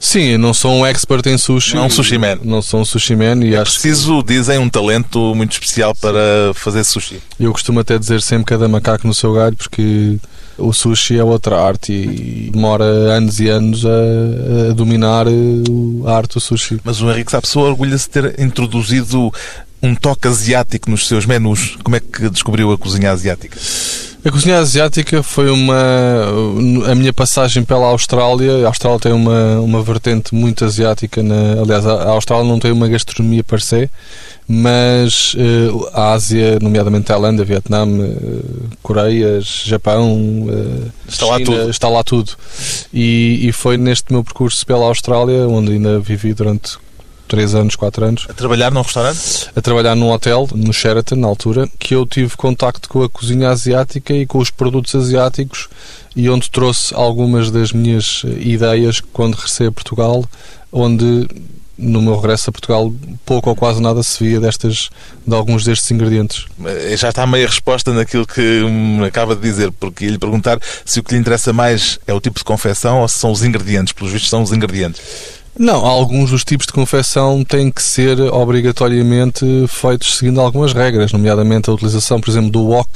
Sim, 0.00 0.36
não 0.36 0.54
sou 0.54 0.72
um 0.72 0.86
expert 0.86 1.26
em 1.26 1.36
sushi. 1.36 1.74
Não 1.74 1.86
um 1.86 1.90
sushi 1.90 2.18
man. 2.18 2.38
Não 2.42 2.62
sou 2.62 2.80
um 2.80 2.84
sushi 2.84 3.16
man 3.16 3.44
e 3.44 3.54
é 3.54 3.58
acho 3.58 3.72
preciso, 3.72 4.22
que... 4.22 4.34
dizem, 4.34 4.58
um 4.58 4.68
talento 4.68 5.34
muito 5.34 5.52
especial 5.52 5.94
para 5.94 6.52
fazer 6.54 6.84
sushi. 6.84 7.20
Eu 7.38 7.52
costumo 7.52 7.80
até 7.80 7.98
dizer 7.98 8.22
sempre 8.22 8.44
cada 8.46 8.68
macaco 8.68 9.06
no 9.06 9.14
seu 9.14 9.32
galho 9.32 9.56
porque 9.56 10.16
o 10.56 10.72
sushi 10.72 11.18
é 11.18 11.24
outra 11.24 11.60
arte 11.60 11.92
e 11.92 12.50
demora 12.52 12.84
anos 12.84 13.40
e 13.40 13.48
anos 13.48 13.84
a, 13.84 14.70
a 14.70 14.72
dominar 14.72 15.26
a 16.06 16.16
arte 16.16 16.34
do 16.34 16.40
sushi. 16.40 16.80
Mas 16.84 17.00
o 17.00 17.10
Henrique 17.10 17.30
Sapessoa 17.30 17.68
orgulha-se 17.68 18.06
de 18.06 18.10
ter 18.10 18.40
introduzido 18.40 19.32
um 19.82 19.94
toque 19.94 20.26
asiático 20.26 20.90
nos 20.90 21.06
seus 21.06 21.26
menus. 21.26 21.76
Como 21.82 21.96
é 21.96 22.00
que 22.00 22.28
descobriu 22.28 22.72
a 22.72 22.78
cozinha 22.78 23.12
asiática? 23.12 23.58
A 24.28 24.30
cozinha 24.30 24.58
asiática 24.58 25.22
foi 25.22 25.50
uma. 25.50 25.74
A 26.86 26.94
minha 26.94 27.14
passagem 27.14 27.64
pela 27.64 27.86
Austrália. 27.86 28.62
A 28.62 28.68
Austrália 28.68 29.00
tem 29.00 29.12
uma, 29.12 29.58
uma 29.58 29.82
vertente 29.82 30.34
muito 30.34 30.66
asiática. 30.66 31.22
Na, 31.22 31.62
aliás, 31.62 31.86
a 31.86 32.10
Austrália 32.10 32.46
não 32.46 32.58
tem 32.58 32.70
uma 32.70 32.86
gastronomia 32.88 33.42
per 33.42 33.62
se, 33.62 33.88
mas 34.46 35.32
uh, 35.32 35.88
a 35.94 36.12
Ásia, 36.12 36.58
nomeadamente 36.60 37.06
Tailândia, 37.06 37.42
Vietnã, 37.42 37.86
uh, 37.86 38.68
Coreias, 38.82 39.62
Japão, 39.64 40.46
uh, 40.46 40.92
está, 41.08 41.24
China, 41.24 41.38
lá 41.38 41.44
tudo. 41.44 41.70
está 41.70 41.88
lá 41.88 42.04
tudo. 42.04 42.32
E, 42.92 43.48
e 43.48 43.52
foi 43.52 43.78
neste 43.78 44.12
meu 44.12 44.22
percurso 44.22 44.66
pela 44.66 44.84
Austrália, 44.84 45.48
onde 45.48 45.72
ainda 45.72 46.00
vivi 46.00 46.34
durante 46.34 46.76
3 47.28 47.54
anos, 47.54 47.76
4 47.76 48.04
anos. 48.04 48.26
A 48.28 48.32
trabalhar 48.32 48.72
num 48.72 48.82
restaurante? 48.82 49.50
A 49.54 49.60
trabalhar 49.60 49.94
num 49.94 50.10
hotel, 50.10 50.48
no 50.54 50.72
Sheraton, 50.72 51.16
na 51.16 51.28
altura, 51.28 51.68
que 51.78 51.94
eu 51.94 52.04
tive 52.06 52.36
contacto 52.36 52.88
com 52.88 53.02
a 53.02 53.08
cozinha 53.08 53.50
asiática 53.50 54.12
e 54.12 54.26
com 54.26 54.38
os 54.38 54.50
produtos 54.50 54.94
asiáticos 54.94 55.68
e 56.16 56.28
onde 56.28 56.50
trouxe 56.50 56.92
algumas 56.94 57.50
das 57.50 57.72
minhas 57.72 58.22
ideias 58.40 59.00
quando 59.12 59.34
regressei 59.34 59.68
a 59.68 59.72
Portugal, 59.72 60.24
onde 60.72 61.28
no 61.78 62.02
meu 62.02 62.16
regresso 62.16 62.50
a 62.50 62.52
Portugal 62.52 62.92
pouco 63.24 63.48
ou 63.48 63.54
quase 63.54 63.80
nada 63.80 64.02
se 64.02 64.24
via 64.24 64.40
destas, 64.40 64.90
de 65.24 65.34
alguns 65.34 65.64
destes 65.64 65.88
ingredientes. 65.92 66.46
Já 66.96 67.10
está 67.10 67.24
meia 67.24 67.46
resposta 67.46 67.92
naquilo 67.92 68.26
que 68.26 68.40
me 68.40 69.06
acaba 69.06 69.36
de 69.36 69.42
dizer, 69.42 69.70
porque 69.70 70.06
ia 70.06 70.10
lhe 70.10 70.18
perguntar 70.18 70.58
se 70.84 70.98
o 70.98 71.04
que 71.04 71.14
lhe 71.14 71.20
interessa 71.20 71.52
mais 71.52 72.00
é 72.04 72.12
o 72.12 72.20
tipo 72.20 72.36
de 72.38 72.44
confecção 72.44 73.00
ou 73.00 73.08
se 73.08 73.18
são 73.18 73.30
os 73.30 73.44
ingredientes, 73.44 73.92
pelos 73.92 74.12
vistos 74.12 74.28
são 74.28 74.42
os 74.42 74.52
ingredientes. 74.52 75.00
Não, 75.58 75.84
alguns 75.84 76.30
dos 76.30 76.44
tipos 76.44 76.66
de 76.66 76.72
confecção 76.72 77.42
têm 77.42 77.68
que 77.68 77.82
ser 77.82 78.20
obrigatoriamente 78.20 79.44
feitos 79.66 80.16
seguindo 80.16 80.40
algumas 80.40 80.72
regras, 80.72 81.12
nomeadamente 81.12 81.68
a 81.68 81.72
utilização, 81.72 82.20
por 82.20 82.30
exemplo, 82.30 82.50
do 82.50 82.62
wok 82.62 82.88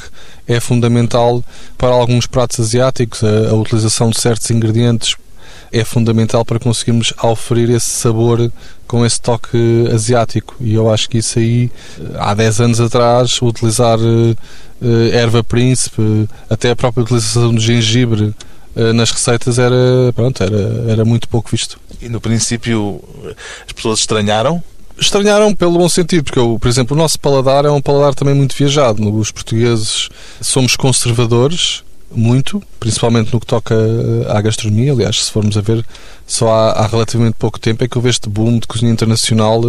é 0.46 0.60
fundamental 0.60 1.42
para 1.76 1.90
alguns 1.90 2.24
pratos 2.26 2.60
asiáticos, 2.60 3.24
a, 3.24 3.50
a 3.50 3.54
utilização 3.54 4.10
de 4.10 4.20
certos 4.20 4.48
ingredientes 4.50 5.16
é 5.72 5.84
fundamental 5.84 6.44
para 6.44 6.60
conseguirmos 6.60 7.12
oferir 7.22 7.70
esse 7.70 7.88
sabor 7.88 8.52
com 8.86 9.04
esse 9.04 9.20
toque 9.20 9.88
asiático. 9.92 10.54
E 10.60 10.74
eu 10.74 10.88
acho 10.92 11.08
que 11.08 11.18
isso 11.18 11.38
aí, 11.38 11.70
há 12.16 12.34
10 12.34 12.60
anos 12.60 12.80
atrás, 12.80 13.40
utilizar 13.40 13.98
uh, 13.98 14.36
erva 15.12 15.42
príncipe, 15.42 16.28
até 16.48 16.70
a 16.70 16.76
própria 16.76 17.02
utilização 17.02 17.54
de 17.54 17.64
gengibre 17.64 18.34
uh, 18.76 18.92
nas 18.92 19.10
receitas 19.10 19.58
era, 19.58 19.74
pronto, 20.14 20.42
era, 20.42 20.84
era 20.88 21.04
muito 21.04 21.26
pouco 21.26 21.50
visto. 21.50 21.80
E 22.02 22.08
no 22.08 22.20
princípio 22.20 23.00
as 23.66 23.72
pessoas 23.72 24.00
estranharam? 24.00 24.62
Estranharam 24.98 25.54
pelo 25.54 25.78
bom 25.78 25.88
sentido, 25.88 26.24
porque, 26.24 26.40
por 26.60 26.68
exemplo, 26.68 26.96
o 26.96 26.98
nosso 26.98 27.18
paladar 27.18 27.64
é 27.64 27.70
um 27.70 27.80
paladar 27.80 28.14
também 28.14 28.34
muito 28.34 28.54
viajado. 28.54 29.02
Os 29.16 29.30
portugueses 29.30 30.08
somos 30.40 30.76
conservadores, 30.76 31.82
muito, 32.14 32.62
principalmente 32.78 33.32
no 33.32 33.40
que 33.40 33.46
toca 33.46 33.74
à 34.28 34.40
gastronomia. 34.40 34.92
Aliás, 34.92 35.24
se 35.24 35.30
formos 35.30 35.56
a 35.56 35.60
ver, 35.60 35.84
só 36.26 36.48
há, 36.52 36.72
há 36.72 36.86
relativamente 36.86 37.34
pouco 37.38 37.58
tempo 37.58 37.82
é 37.82 37.88
que 37.88 37.96
houve 37.96 38.10
este 38.10 38.28
boom 38.28 38.58
de 38.58 38.66
cozinha 38.66 38.92
internacional 38.92 39.62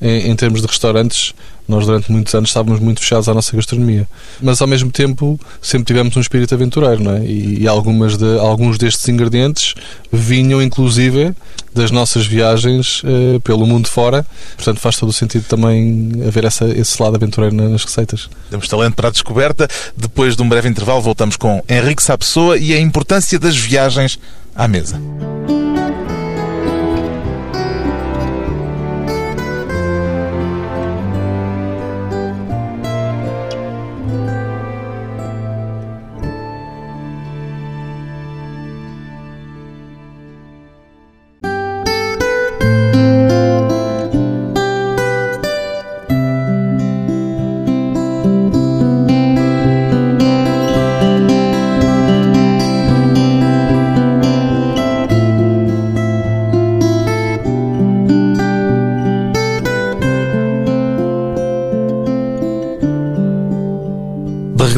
em, 0.00 0.30
em, 0.30 0.36
termos 0.36 0.60
de 0.60 0.66
restaurantes. 0.66 1.34
Nós, 1.68 1.86
durante 1.86 2.10
muitos 2.10 2.34
anos, 2.34 2.50
estávamos 2.50 2.80
muito 2.80 3.00
fechados 3.00 3.28
à 3.28 3.34
nossa 3.34 3.54
gastronomia. 3.56 4.08
Mas, 4.40 4.60
ao 4.60 4.66
mesmo 4.66 4.90
tempo, 4.90 5.38
sempre 5.60 5.86
tivemos 5.86 6.16
um 6.16 6.20
espírito 6.20 6.54
aventureiro, 6.54 7.02
não 7.02 7.12
é? 7.12 7.24
E, 7.24 7.66
algumas 7.68 8.16
de, 8.16 8.38
alguns 8.38 8.78
destes 8.78 9.08
ingredientes 9.08 9.74
vinham, 10.12 10.60
inclusive, 10.60 11.32
das 11.72 11.90
nossas 11.90 12.26
viagens 12.26 13.02
uh, 13.04 13.40
pelo 13.40 13.66
mundo 13.66 13.88
fora. 13.88 14.26
Portanto, 14.56 14.80
faz 14.80 14.96
todo 14.96 15.08
o 15.08 15.12
sentido 15.12 15.44
também 15.44 16.12
haver 16.26 16.44
essa, 16.44 16.66
esse 16.68 17.00
lado 17.02 17.16
aventureiro 17.16 17.54
nas 17.54 17.84
receitas. 17.84 18.28
Temos 18.50 18.68
talento 18.68 18.94
para 18.94 19.08
a 19.08 19.10
descoberta. 19.10 19.68
Depois 19.96 20.36
de 20.36 20.42
um 20.42 20.48
breve 20.48 20.68
intervalo, 20.68 21.00
voltamos 21.00 21.36
com 21.36 21.62
Henrique 21.68 22.02
Sapessoa 22.02 22.58
e 22.58 22.74
a 22.74 22.80
importância 22.80 23.38
das 23.38 23.56
viagens 23.56 24.18
à 24.54 24.68
mesa. 24.68 25.00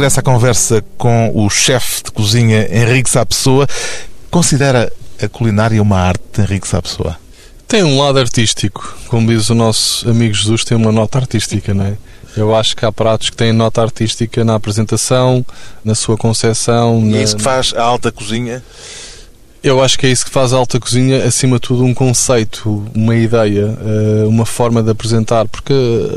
Regressa 0.05 0.21
à 0.21 0.23
conversa 0.23 0.85
com 0.99 1.33
o 1.35 1.49
chefe 1.49 2.05
de 2.05 2.13
cozinha 2.13 2.69
Henrique 2.71 3.09
Sapessoa. 3.09 3.67
Considera 4.31 4.93
a 5.23 5.29
culinária 5.29 5.81
uma 5.81 5.99
arte, 5.99 6.43
Henrique 6.43 6.69
Sapessoa? 6.69 7.17
Tem 7.67 7.83
um 7.83 7.99
lado 7.99 8.19
artístico. 8.19 8.95
Como 9.09 9.27
diz 9.29 9.49
o 9.49 9.55
nosso 9.55 10.07
amigo 10.11 10.35
Jesus, 10.35 10.63
tem 10.63 10.77
uma 10.77 10.93
nota 10.93 11.17
artística, 11.17 11.73
não 11.73 11.87
é? 11.87 11.97
Eu 12.37 12.55
acho 12.55 12.77
que 12.77 12.85
há 12.85 12.93
pratos 12.93 13.31
que 13.31 13.37
têm 13.37 13.51
nota 13.55 13.81
artística 13.81 14.45
na 14.45 14.57
apresentação, 14.57 15.45
na 15.83 15.95
sua 15.95 16.19
concepção. 16.19 17.01
E 17.07 17.15
é 17.15 17.17
na... 17.17 17.23
isso 17.23 17.37
que 17.37 17.43
faz 17.43 17.73
a 17.75 17.83
alta 17.83 18.13
cozinha? 18.13 18.63
Eu 19.63 19.83
acho 19.83 19.99
que 19.99 20.07
é 20.07 20.11
isso 20.11 20.27
que 20.27 20.31
faz 20.31 20.53
a 20.53 20.59
alta 20.59 20.79
cozinha, 20.79 21.25
acima 21.25 21.57
de 21.57 21.63
tudo, 21.63 21.83
um 21.83 21.95
conceito, 21.95 22.85
uma 22.95 23.17
ideia, 23.17 23.79
eh, 23.81 24.27
uma 24.27 24.45
forma 24.45 24.83
de 24.83 24.91
apresentar, 24.91 25.49
porque 25.49 25.73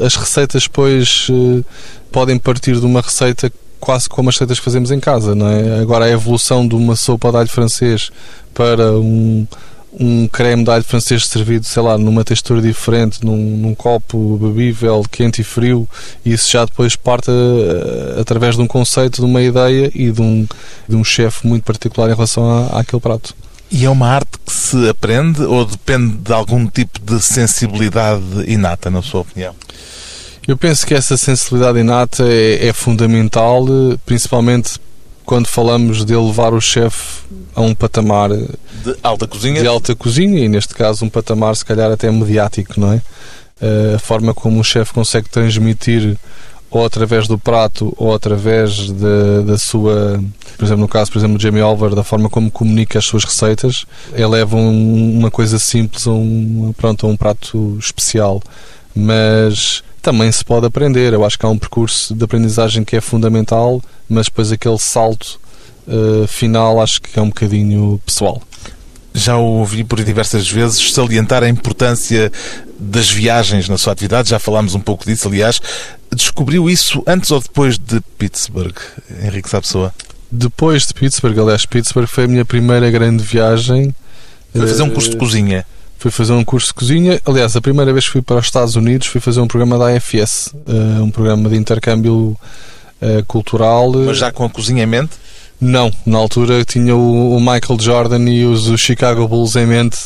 as 0.06 0.18
receitas 0.18 0.64
depois 0.64 1.30
eh, 1.30 1.64
podem 2.12 2.38
partir 2.38 2.78
de 2.78 2.86
uma 2.86 3.00
receita 3.00 3.50
quase 3.80 4.10
como 4.10 4.30
as 4.30 4.36
receitas 4.36 4.60
que 4.60 4.66
fazemos 4.66 4.92
em 4.92 5.00
casa, 5.00 5.36
não 5.36 5.48
é? 5.48 5.80
Agora 5.80 6.06
a 6.06 6.10
evolução 6.10 6.68
de 6.68 6.76
uma 6.76 6.96
sopa 6.96 7.32
de 7.32 7.38
alho 7.38 7.50
francês 7.50 8.10
para 8.54 8.92
um, 8.94 9.46
um 10.00 10.28
creme 10.28 10.64
de 10.64 10.70
alho 10.70 10.84
francês 10.84 11.26
servido, 11.26 11.66
sei 11.66 11.82
lá, 11.82 11.98
numa 11.98 12.24
textura 12.24 12.62
diferente, 12.62 13.24
num, 13.26 13.38
num 13.38 13.76
copo 13.76 14.38
bebível, 14.38 15.04
quente 15.12 15.42
e 15.42 15.44
frio, 15.44 15.88
isso 16.26 16.52
já 16.52 16.66
depois 16.66 16.96
parte 16.96 17.30
uh, 17.30 18.20
através 18.20 18.56
de 18.56 18.62
um 18.62 18.68
conceito, 18.68 19.22
de 19.22 19.26
uma 19.26 19.42
ideia 19.42 19.92
e 19.94 20.12
de 20.12 20.22
um, 20.22 20.48
de 20.88 20.96
um 20.96 21.04
chefe 21.04 21.48
muito 21.48 21.64
particular 21.64 22.10
em 22.10 22.14
relação 22.14 22.50
à, 22.50 22.80
àquele 22.80 23.02
prato. 23.02 23.36
E 23.70 23.86
é 23.86 23.90
uma 23.90 24.08
arte 24.08 24.40
que 24.46 24.54
se 24.54 24.88
aprende 24.88 25.42
ou 25.42 25.66
depende 25.66 26.14
de 26.18 26.32
algum 26.32 26.66
tipo 26.68 27.00
de 27.02 27.22
sensibilidade 27.22 28.24
inata, 28.48 28.90
na 28.90 29.02
sua 29.02 29.22
opinião? 29.22 29.54
Eu 30.48 30.56
penso 30.56 30.88
que 30.88 30.94
essa 30.94 31.18
sensibilidade 31.18 31.80
inata 31.80 32.24
é, 32.24 32.68
é 32.68 32.74
fundamental, 32.74 33.66
principalmente 34.06 34.80
quando 35.26 35.48
falamos 35.48 36.06
de 36.06 36.14
elevar 36.14 36.54
o 36.54 36.62
chefe 36.62 37.26
a 37.54 37.60
um 37.62 37.76
patamar 37.76 38.30
de 38.30 38.96
alta 39.04 39.28
cozinha. 39.28 39.62
De 39.62 39.68
alta 39.68 39.94
cozinha 39.94 40.40
e 40.40 40.48
neste 40.48 40.74
caso 40.74 41.04
um 41.04 41.10
patamar 41.10 41.54
se 41.54 41.66
calhar 41.66 41.92
até 41.92 42.10
mediático, 42.10 42.80
não 42.80 42.94
é? 42.94 43.02
Eh, 43.60 43.94
a 43.96 44.00
forma 44.00 44.34
como 44.34 44.62
o 44.62 44.64
chefe 44.64 44.94
consegue 44.94 45.28
transmitir 45.28 46.18
ou 46.72 46.86
através 46.86 47.28
do 47.28 47.38
prato 47.38 47.94
ou 47.98 48.16
através 48.16 48.74
de, 48.74 49.44
da 49.46 49.58
sua, 49.58 50.24
por 50.58 50.64
exemplo, 50.64 50.82
no 50.82 50.88
caso, 50.88 51.12
por 51.12 51.18
exemplo, 51.18 51.38
do 51.38 51.42
Jamie 51.42 51.62
Oliver, 51.62 51.94
da 51.94 52.04
forma 52.04 52.30
como 52.30 52.50
comunica 52.50 53.00
as 53.00 53.06
suas 53.06 53.26
receitas, 53.26 53.86
eleva 54.14 54.56
uma 54.56 55.30
coisa 55.30 55.60
simples 55.60 56.08
a 56.08 56.12
um, 56.12 56.74
pronto, 56.78 57.06
a 57.06 57.10
um 57.10 57.18
prato 57.18 57.78
especial 57.80 58.42
mas 58.98 59.84
também 60.02 60.32
se 60.32 60.44
pode 60.44 60.66
aprender. 60.66 61.14
Eu 61.14 61.26
acho 61.26 61.38
que 61.38 61.46
há 61.46 61.50
um 61.50 61.58
percurso 61.58 62.14
de 62.14 62.24
aprendizagem 62.24 62.84
que 62.84 62.96
é 62.96 63.02
fundamental, 63.02 63.82
mas 64.10 64.26
depois 64.26 64.52
aquele 64.52 64.78
salto 64.80 65.40
uh, 65.88 66.28
final 66.28 66.82
acho 66.82 67.02
que 67.02 67.18
é 67.18 67.22
um 67.22 67.28
bocadinho 67.28 68.00
pessoal. 68.06 68.42
Já 69.14 69.36
o 69.38 69.44
ouvi 69.44 69.84
por 69.84 70.04
diversas 70.04 70.50
vezes 70.50 70.94
salientar 70.94 71.44
a 71.44 71.50
importância 71.50 72.32
das 72.80 73.10
viagens 73.10 73.68
na 73.68 73.78
sua 73.78 73.94
atividade, 73.94 74.30
já 74.30 74.38
falámos 74.38 74.76
um 74.76 74.80
pouco 74.80 75.06
disso, 75.06 75.28
aliás. 75.28 75.60
Descobriu 76.16 76.70
isso 76.70 77.04
antes 77.08 77.32
ou 77.32 77.42
depois 77.42 77.78
de 77.78 78.00
Pittsburgh, 78.18 78.76
Henrique 79.24 79.50
Sapessoa? 79.50 79.94
Depois 80.32 80.86
de 80.86 80.94
Pittsburgh, 80.94 81.38
aliás, 81.40 81.66
Pittsburgh 81.66 82.08
foi 82.08 82.26
a 82.26 82.28
minha 82.28 82.46
primeira 82.46 82.90
grande 82.92 83.24
viagem. 83.24 83.94
Foi 84.52 84.68
fazer 84.68 84.84
um 84.84 84.90
curso 84.90 85.10
de 85.10 85.16
eh, 85.16 85.20
cozinha. 85.20 85.66
Fui 85.98 86.12
fazer 86.12 86.34
um 86.34 86.44
curso 86.44 86.68
de 86.68 86.74
cozinha. 86.76 87.22
Aliás, 87.26 87.56
a 87.56 87.62
primeira 87.62 87.92
vez 87.92 88.06
que 88.06 88.12
fui 88.12 88.22
para 88.22 88.38
os 88.38 88.46
Estados 88.46 88.76
Unidos 88.76 89.08
fui 89.08 89.20
fazer 89.20 89.40
um 89.42 89.48
programa 89.48 89.78
da 89.78 89.96
AFS, 89.96 90.54
eh, 90.68 91.02
um 91.02 91.10
programa 91.10 91.50
de 91.50 91.56
intercâmbio 91.56 92.38
eh, 93.02 93.24
cultural. 93.28 93.92
Mas 93.92 94.18
já 94.18 94.32
com 94.32 94.46
a 94.46 94.50
cozinha 94.50 94.84
em 94.84 94.88
mente? 94.88 95.12
Não, 95.60 95.92
na 96.06 96.20
altura 96.20 96.64
tinha 96.64 96.96
o, 96.96 97.40
Michael 97.40 97.80
Jordan 97.80 98.30
e 98.30 98.46
os, 98.46 98.80
Chicago 98.80 99.28
Bulls 99.28 99.56
em 99.56 99.66
mente 99.66 99.98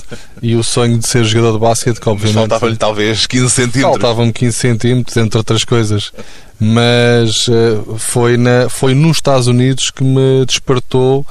e 0.41 0.55
o 0.55 0.63
sonho 0.63 0.97
de 0.97 1.05
ser 1.05 1.25
jogador 1.25 1.53
de 1.53 1.59
basquete, 1.59 1.99
que 1.99 2.07
obviamente. 2.07 2.35
Faltava-lhe 2.35 2.77
talvez 2.77 3.27
15 3.27 3.49
centímetros. 3.49 3.99
Faltavam-me 3.99 4.31
15 4.31 4.55
centímetros, 4.55 5.17
entre 5.17 5.37
outras 5.37 5.65
coisas. 5.65 6.13
Mas 6.57 7.49
uh, 7.49 7.97
foi, 7.97 8.37
na, 8.37 8.69
foi 8.69 8.93
nos 8.93 9.17
Estados 9.17 9.47
Unidos 9.47 9.91
que 9.91 10.03
me 10.05 10.45
despertou 10.45 11.25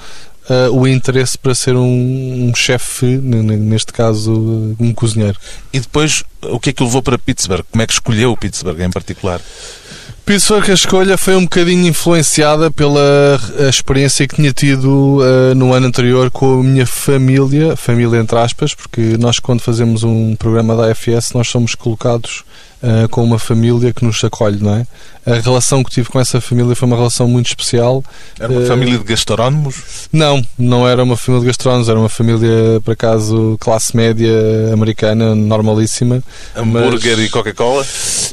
uh, 0.50 0.76
o 0.76 0.87
interesse 0.87 1.38
para 1.38 1.54
ser 1.54 1.76
um, 1.76 2.49
um 2.49 2.54
chefe, 2.54 3.07
neste 3.07 3.92
caso, 3.92 4.76
um 4.78 4.92
cozinheiro. 4.92 5.38
E 5.73 5.78
depois, 5.78 6.25
o 6.42 6.59
que 6.59 6.71
é 6.71 6.73
que 6.73 6.83
o 6.83 6.87
levou 6.87 7.02
para 7.02 7.19
Pittsburgh? 7.19 7.64
Como 7.71 7.83
é 7.83 7.87
que 7.87 7.92
escolheu 7.92 8.37
Pittsburgh 8.37 8.80
em 8.80 8.90
particular? 8.90 9.40
Penso 10.25 10.61
que 10.62 10.71
a 10.71 10.75
escolha 10.75 11.19
foi 11.19 11.35
um 11.35 11.43
bocadinho 11.43 11.89
influenciada 11.89 12.71
pela 12.71 13.00
experiência 13.69 14.29
que 14.29 14.37
tinha 14.37 14.53
tido 14.53 15.19
uh, 15.19 15.55
no 15.57 15.73
ano 15.73 15.87
anterior 15.87 16.31
com 16.31 16.61
a 16.61 16.62
minha 16.62 16.87
família, 16.87 17.77
família 17.77 18.21
entre 18.21 18.39
aspas, 18.39 18.75
porque 18.75 19.17
nós 19.19 19.41
quando 19.41 19.61
fazemos 19.61 20.05
um 20.05 20.37
programa 20.37 20.77
da 20.77 20.91
AFS 20.91 21.33
nós 21.35 21.49
somos 21.49 21.75
colocados 21.75 22.45
uh, 22.83 23.09
com 23.09 23.23
uma 23.23 23.39
família 23.39 23.93
que 23.93 24.05
nos 24.05 24.23
acolhe, 24.25 24.62
não 24.62 24.75
é? 24.75 24.87
A 25.27 25.35
relação 25.35 25.85
que 25.85 25.91
tive 25.91 26.09
com 26.09 26.19
essa 26.19 26.41
família 26.41 26.75
foi 26.75 26.87
uma 26.87 26.97
relação 26.97 27.29
muito 27.29 27.47
especial. 27.47 28.03
Era 28.39 28.50
uma 28.50 28.62
uh, 28.62 28.67
família 28.67 28.99
de 28.99 29.05
gastrónomos? 29.05 30.09
Não, 30.11 30.43
não 30.59 30.89
era 30.89 31.03
uma 31.03 31.17
família 31.17 31.43
de 31.43 31.47
gastrónomos, 31.49 31.89
era 31.89 31.99
uma 31.99 32.09
família, 32.09 32.81
por 32.83 32.93
acaso, 32.93 33.57
classe 33.61 33.95
média 33.95 34.33
americana, 34.73 35.35
normalíssima. 35.35 36.23
Hambúrguer 36.57 37.19
mas... 37.19 37.27
e 37.27 37.29
Coca-Cola? 37.29 37.87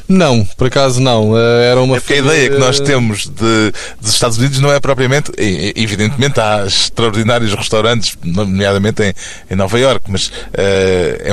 Não, 0.08 0.44
por 0.56 0.68
acaso 0.68 1.00
não. 1.00 1.32
Uh, 1.32 1.36
era 1.78 1.84
uma 1.84 1.96
é 1.96 2.00
porque 2.00 2.16
família... 2.16 2.32
a 2.32 2.36
ideia 2.36 2.50
que 2.50 2.58
nós 2.58 2.80
temos 2.80 3.26
de, 3.26 3.72
dos 4.00 4.12
Estados 4.12 4.38
Unidos 4.38 4.58
não 4.60 4.72
é 4.72 4.80
propriamente. 4.80 5.32
Evidentemente 5.38 6.40
há 6.40 6.66
extraordinários 6.66 7.54
restaurantes, 7.54 8.16
nomeadamente 8.22 9.02
em, 9.02 9.14
em 9.50 9.56
Nova 9.56 9.78
Iorque, 9.78 10.10
mas 10.10 10.26
uh, 10.26 10.32
é, 10.56 11.32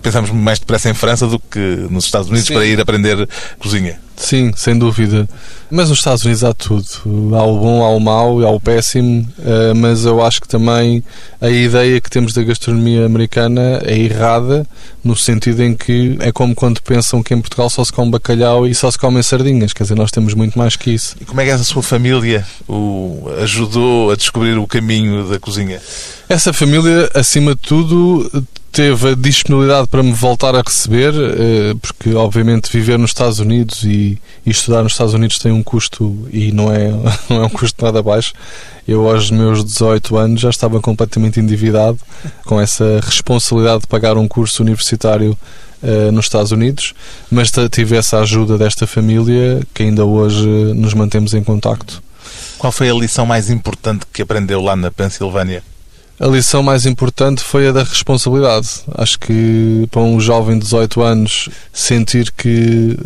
pensamos 0.00 0.30
mais 0.30 0.58
depressa 0.58 0.88
em 0.88 0.94
França 0.94 1.26
do 1.26 1.38
que 1.38 1.58
nos 1.90 2.04
Estados 2.04 2.28
Unidos 2.28 2.46
Sim. 2.46 2.54
para 2.54 2.64
ir 2.64 2.80
aprender 2.80 3.28
cozinha. 3.58 3.98
Sim, 4.22 4.52
sem 4.54 4.78
dúvida. 4.78 5.28
Mas 5.68 5.88
nos 5.88 5.98
Estados 5.98 6.24
Unidos 6.24 6.44
há 6.44 6.54
tudo. 6.54 6.86
Há 7.34 7.42
o 7.42 7.58
bom, 7.58 7.84
há 7.84 7.90
o 7.90 7.98
mau, 7.98 8.40
há 8.46 8.50
o 8.50 8.60
péssimo, 8.60 9.26
eh, 9.44 9.74
mas 9.74 10.04
eu 10.04 10.24
acho 10.24 10.40
que 10.40 10.46
também 10.46 11.02
a 11.40 11.50
ideia 11.50 12.00
que 12.00 12.08
temos 12.08 12.32
da 12.32 12.42
gastronomia 12.42 13.04
americana 13.04 13.82
é 13.84 13.98
errada, 13.98 14.64
no 15.02 15.16
sentido 15.16 15.62
em 15.62 15.74
que 15.74 16.16
é 16.20 16.30
como 16.30 16.54
quando 16.54 16.80
pensam 16.82 17.20
que 17.20 17.34
em 17.34 17.40
Portugal 17.40 17.68
só 17.68 17.84
se 17.84 17.92
come 17.92 18.12
bacalhau 18.12 18.64
e 18.64 18.74
só 18.74 18.88
se 18.90 18.98
comem 18.98 19.22
sardinhas. 19.24 19.72
Quer 19.72 19.82
dizer, 19.82 19.96
nós 19.96 20.12
temos 20.12 20.34
muito 20.34 20.56
mais 20.56 20.76
que 20.76 20.92
isso. 20.92 21.16
E 21.20 21.24
como 21.24 21.40
é 21.40 21.44
que 21.44 21.50
essa 21.50 21.64
sua 21.64 21.82
família 21.82 22.46
o 22.68 23.28
ajudou 23.40 24.12
a 24.12 24.14
descobrir 24.14 24.56
o 24.56 24.68
caminho 24.68 25.28
da 25.28 25.40
cozinha? 25.40 25.80
Essa 26.28 26.52
família, 26.52 27.10
acima 27.12 27.56
de 27.56 27.60
tudo, 27.60 28.30
teve 28.72 29.10
a 29.10 29.14
disponibilidade 29.14 29.86
para 29.86 30.02
me 30.02 30.12
voltar 30.12 30.56
a 30.56 30.62
receber, 30.62 31.12
eh, 31.14 31.74
porque 31.80 32.14
obviamente 32.14 32.72
viver 32.72 32.98
nos 32.98 33.10
Estados 33.10 33.38
Unidos 33.38 33.84
e, 33.84 34.18
estudar 34.46 34.82
nos 34.82 34.92
Estados 34.92 35.12
Unidos 35.12 35.38
tem 35.38 35.52
um 35.52 35.62
custo 35.62 36.26
e 36.32 36.50
não 36.50 36.72
é, 36.72 36.88
não 37.28 37.42
é 37.42 37.46
um 37.46 37.50
custo 37.50 37.84
nada 37.84 38.02
baixo. 38.02 38.32
Eu, 38.88 39.08
aos 39.08 39.30
meus 39.30 39.62
18 39.62 40.16
anos, 40.16 40.40
já 40.40 40.48
estava 40.48 40.80
completamente 40.80 41.38
endividado 41.38 41.98
com 42.44 42.58
essa 42.58 42.98
responsabilidade 43.04 43.82
de 43.82 43.86
pagar 43.86 44.16
um 44.16 44.26
curso 44.26 44.62
universitário 44.62 45.38
uh, 45.82 46.10
nos 46.10 46.24
Estados 46.24 46.50
Unidos, 46.50 46.94
mas 47.30 47.52
tive 47.70 47.96
essa 47.96 48.18
ajuda 48.18 48.58
desta 48.58 48.86
família 48.86 49.62
que 49.72 49.84
ainda 49.84 50.04
hoje 50.04 50.48
nos 50.74 50.94
mantemos 50.94 51.34
em 51.34 51.44
contacto. 51.44 52.02
Qual 52.58 52.72
foi 52.72 52.90
a 52.90 52.94
lição 52.94 53.24
mais 53.26 53.50
importante 53.50 54.04
que 54.12 54.22
aprendeu 54.22 54.60
lá 54.60 54.74
na 54.74 54.90
Pensilvânia? 54.90 55.62
A 56.22 56.28
lição 56.28 56.62
mais 56.62 56.86
importante 56.86 57.42
foi 57.42 57.66
a 57.66 57.72
da 57.72 57.82
responsabilidade. 57.82 58.68
Acho 58.94 59.18
que 59.18 59.88
para 59.90 60.02
um 60.02 60.20
jovem 60.20 60.56
de 60.56 60.62
18 60.62 61.02
anos 61.02 61.48
sentir 61.72 62.30
que 62.30 62.96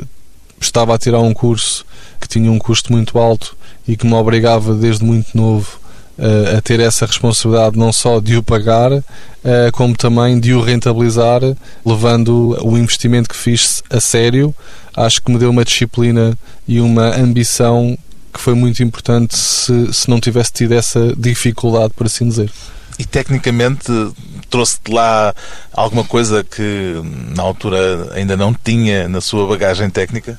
estava 0.61 0.95
a 0.95 0.99
tirar 0.99 1.21
um 1.21 1.33
curso 1.33 1.87
que 2.21 2.29
tinha 2.29 2.53
um 2.53 2.59
custo 2.59 2.93
muito 2.93 3.19
alto 3.19 3.57
e 3.89 3.97
que 3.97 4.07
me 4.07 4.13
obrigava 4.13 4.75
desde 4.75 5.03
muito 5.03 5.35
novo 5.35 5.79
uh, 6.19 6.59
a 6.59 6.61
ter 6.61 6.79
essa 6.79 7.07
responsabilidade 7.07 7.79
não 7.79 7.91
só 7.91 8.21
de 8.21 8.37
o 8.37 8.43
pagar, 8.43 8.93
uh, 8.93 9.03
como 9.73 9.97
também 9.97 10.39
de 10.39 10.53
o 10.53 10.61
rentabilizar, 10.61 11.41
levando 11.87 12.59
o 12.63 12.77
investimento 12.77 13.31
que 13.31 13.37
fiz 13.37 13.83
a 13.89 13.99
sério. 13.99 14.55
Acho 14.95 15.23
que 15.23 15.33
me 15.33 15.39
deu 15.39 15.49
uma 15.49 15.65
disciplina 15.65 16.37
e 16.69 16.81
uma 16.81 17.17
ambição 17.17 17.97
que 18.31 18.41
foi 18.41 18.55
muito 18.55 18.83
importante 18.83 19.35
se, 19.39 19.91
se 19.91 20.11
não 20.11 20.21
tivesse 20.21 20.53
tido 20.53 20.73
essa 20.73 21.15
dificuldade, 21.17 21.95
por 21.97 22.05
assim 22.05 22.29
dizer. 22.29 22.51
E 22.99 23.05
tecnicamente 23.05 23.93
trouxe 24.49 24.79
de 24.85 24.93
lá 24.93 25.35
alguma 25.73 26.05
coisa 26.05 26.43
que 26.43 26.95
na 27.35 27.43
altura 27.43 28.11
ainda 28.15 28.37
não 28.37 28.55
tinha 28.55 29.09
na 29.09 29.21
sua 29.21 29.47
bagagem 29.47 29.91
técnica? 29.91 30.39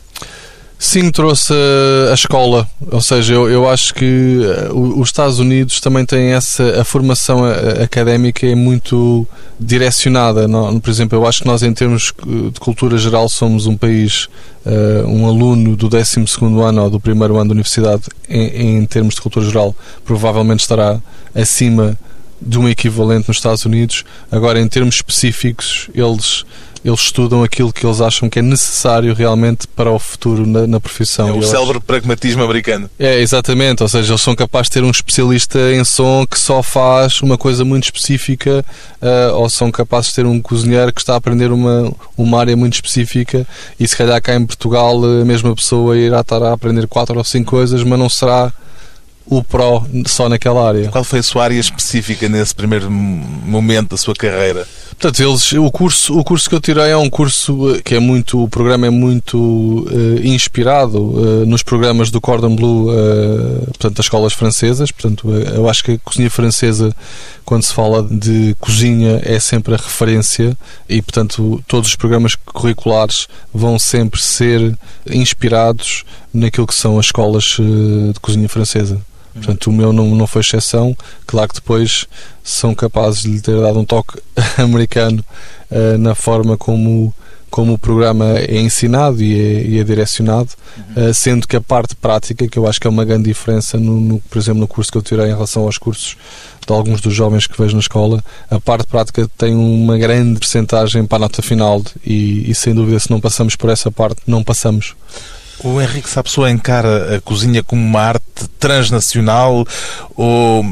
Sim, 0.79 1.09
trouxe 1.09 1.53
a 2.11 2.13
escola. 2.13 2.69
Ou 2.91 3.01
seja, 3.01 3.33
eu, 3.33 3.49
eu 3.49 3.67
acho 3.67 3.95
que 3.95 4.41
eh, 4.43 4.69
os 4.71 5.07
Estados 5.09 5.39
Unidos 5.39 5.79
também 5.79 6.05
têm 6.05 6.33
essa. 6.33 6.79
A 6.79 6.83
formação 6.83 7.47
eh, 7.47 7.83
académica 7.83 8.45
é 8.45 8.53
muito 8.53 9.27
direcionada. 9.59 10.47
Por 10.79 10.89
exemplo, 10.89 11.17
eu 11.17 11.25
acho 11.25 11.41
que 11.41 11.47
nós, 11.47 11.63
em 11.63 11.73
termos 11.73 12.13
de 12.53 12.59
cultura 12.59 12.95
geral, 12.97 13.27
somos 13.27 13.65
um 13.65 13.75
país. 13.75 14.27
Um 15.07 15.25
aluno 15.25 15.77
do 15.77 15.87
12 15.87 16.25
ano 16.61 16.83
ou 16.83 16.89
do 16.89 16.99
primeiro 16.99 17.37
ano 17.37 17.45
da 17.45 17.53
universidade, 17.53 18.01
em, 18.27 18.79
em 18.79 18.85
termos 18.85 19.15
de 19.15 19.21
cultura 19.21 19.45
geral, 19.45 19.73
provavelmente 20.03 20.59
estará 20.59 20.99
acima 21.33 21.97
de 22.41 22.59
um 22.59 22.67
equivalente 22.67 23.27
nos 23.27 23.37
Estados 23.37 23.65
Unidos. 23.65 24.03
Agora, 24.31 24.59
em 24.59 24.67
termos 24.67 24.95
específicos, 24.95 25.89
eles 25.93 26.45
eles 26.83 27.01
estudam 27.01 27.43
aquilo 27.43 27.73
que 27.73 27.85
eles 27.85 27.99
acham 27.99 28.29
que 28.29 28.39
é 28.39 28.41
necessário 28.41 29.13
realmente 29.13 29.67
para 29.67 29.91
o 29.91 29.99
futuro 29.99 30.45
na, 30.45 30.65
na 30.65 30.79
profissão. 30.79 31.27
É 31.27 31.31
o 31.33 31.43
célebre 31.43 31.79
pragmatismo 31.79 32.43
americano. 32.43 32.89
É, 32.97 33.19
exatamente. 33.19 33.83
Ou 33.83 33.89
seja, 33.89 34.11
eles 34.11 34.21
são 34.21 34.35
capazes 34.35 34.69
de 34.69 34.73
ter 34.75 34.83
um 34.83 34.89
especialista 34.89 35.59
em 35.73 35.83
som 35.83 36.25
que 36.25 36.39
só 36.39 36.63
faz 36.63 37.21
uma 37.21 37.37
coisa 37.37 37.65
muito 37.65 37.85
específica, 37.85 38.63
uh, 39.01 39.35
ou 39.35 39.49
são 39.49 39.71
capazes 39.71 40.09
de 40.09 40.15
ter 40.15 40.25
um 40.25 40.41
cozinheiro 40.41 40.93
que 40.93 41.01
está 41.01 41.13
a 41.13 41.17
aprender 41.17 41.51
uma, 41.51 41.91
uma 42.17 42.39
área 42.39 42.55
muito 42.55 42.75
específica 42.75 43.45
e 43.79 43.87
se 43.87 43.95
calhar 43.95 44.21
cá 44.21 44.35
em 44.35 44.45
Portugal 44.45 45.03
a 45.03 45.25
mesma 45.25 45.53
pessoa 45.55 45.97
irá 45.97 46.21
estar 46.21 46.41
a 46.41 46.53
aprender 46.53 46.87
quatro 46.87 47.17
ou 47.17 47.23
cinco 47.23 47.51
coisas, 47.51 47.83
mas 47.83 47.99
não 47.99 48.09
será 48.09 48.53
o 49.29 49.43
pró 49.43 49.85
só 50.05 50.29
naquela 50.29 50.67
área. 50.67 50.89
Qual 50.89 51.03
foi 51.03 51.19
a 51.19 51.23
sua 51.23 51.43
área 51.43 51.59
específica 51.59 52.27
nesse 52.29 52.55
primeiro 52.55 52.89
momento 52.89 53.89
da 53.89 53.97
sua 53.97 54.15
carreira? 54.15 54.67
Portanto, 54.99 55.21
eles, 55.21 55.51
o, 55.53 55.69
curso, 55.69 56.17
o 56.17 56.23
curso 56.23 56.49
que 56.49 56.55
eu 56.55 56.59
tirei 56.59 56.89
é 56.89 56.97
um 56.97 57.07
curso 57.07 57.75
eh, 57.75 57.81
que 57.83 57.93
é 57.93 57.99
muito, 57.99 58.41
o 58.43 58.49
programa 58.49 58.87
é 58.87 58.89
muito 58.89 59.37
uh, 59.37 60.25
inspirado 60.25 60.97
uh, 60.97 61.45
nos 61.45 61.61
programas 61.61 62.09
do 62.09 62.19
Cordon 62.19 62.55
Bleu, 62.55 62.87
uh, 62.87 63.65
portanto, 63.65 63.95
das 63.95 64.05
escolas 64.07 64.33
francesas. 64.33 64.91
Portanto, 64.91 65.29
eu 65.29 65.69
acho 65.69 65.83
que 65.83 65.91
a 65.91 65.99
cozinha 65.99 66.31
francesa, 66.31 66.95
quando 67.45 67.61
se 67.61 67.73
fala 67.73 68.01
de 68.01 68.55
cozinha, 68.59 69.21
é 69.23 69.39
sempre 69.39 69.75
a 69.75 69.77
referência 69.77 70.57
e, 70.89 70.99
portanto, 70.99 71.63
todos 71.67 71.89
os 71.89 71.95
programas 71.95 72.33
curriculares 72.33 73.27
vão 73.53 73.77
sempre 73.77 74.19
ser 74.19 74.75
inspirados 75.07 76.05
naquilo 76.33 76.65
que 76.65 76.73
são 76.73 76.97
as 76.97 77.05
escolas 77.05 77.57
de 77.59 78.19
cozinha 78.19 78.49
francesa. 78.49 78.99
Portanto, 79.37 79.67
o 79.67 79.73
meu 79.73 79.93
não, 79.93 80.15
não 80.15 80.27
foi 80.27 80.41
exceção. 80.41 80.95
Claro 81.25 81.49
que 81.49 81.55
depois 81.55 82.05
são 82.43 82.73
capazes 82.73 83.21
de 83.21 83.29
lhe 83.29 83.41
ter 83.41 83.59
dado 83.59 83.79
um 83.79 83.85
toque 83.85 84.19
americano 84.57 85.23
uh, 85.71 85.97
na 85.97 86.15
forma 86.15 86.57
como 86.57 87.13
como 87.49 87.73
o 87.73 87.79
programa 87.79 88.37
é 88.37 88.59
ensinado 88.59 89.23
e 89.23 89.33
é, 89.33 89.63
e 89.63 89.79
é 89.79 89.83
direcionado, 89.83 90.49
uh, 90.95 91.13
sendo 91.13 91.47
que 91.47 91.55
a 91.55 91.61
parte 91.61 91.95
prática, 91.95 92.47
que 92.47 92.59
eu 92.59 92.67
acho 92.67 92.79
que 92.79 92.85
é 92.85 92.89
uma 92.89 93.05
grande 93.05 93.23
diferença, 93.23 93.79
no, 93.79 93.99
no, 93.99 94.19
por 94.19 94.37
exemplo, 94.37 94.59
no 94.59 94.67
curso 94.67 94.91
que 94.91 94.97
eu 94.97 95.01
tirei 95.01 95.27
em 95.27 95.33
relação 95.33 95.63
aos 95.63 95.77
cursos 95.77 96.17
de 96.65 96.73
alguns 96.73 96.99
dos 96.99 97.13
jovens 97.13 97.47
que 97.47 97.59
vejo 97.59 97.73
na 97.73 97.79
escola, 97.79 98.21
a 98.49 98.59
parte 98.59 98.85
prática 98.85 99.27
tem 99.37 99.55
uma 99.55 99.97
grande 99.97 100.39
percentagem 100.39 101.05
para 101.05 101.15
a 101.15 101.19
nota 101.19 101.41
final 101.41 101.81
e, 102.05 102.51
e 102.51 102.53
sem 102.53 102.75
dúvida 102.75 102.99
se 102.99 103.09
não 103.09 103.21
passamos 103.21 103.55
por 103.55 103.69
essa 103.69 103.89
parte, 103.89 104.21
não 104.27 104.43
passamos. 104.43 104.93
O 105.63 105.81
Henrique 105.81 106.09
Sapessoa 106.09 106.51
encara 106.51 107.15
a 107.15 107.21
cozinha 107.21 107.63
como 107.63 107.81
uma 107.81 108.01
arte 108.01 108.47
transnacional 108.59 109.65
ou 110.15 110.63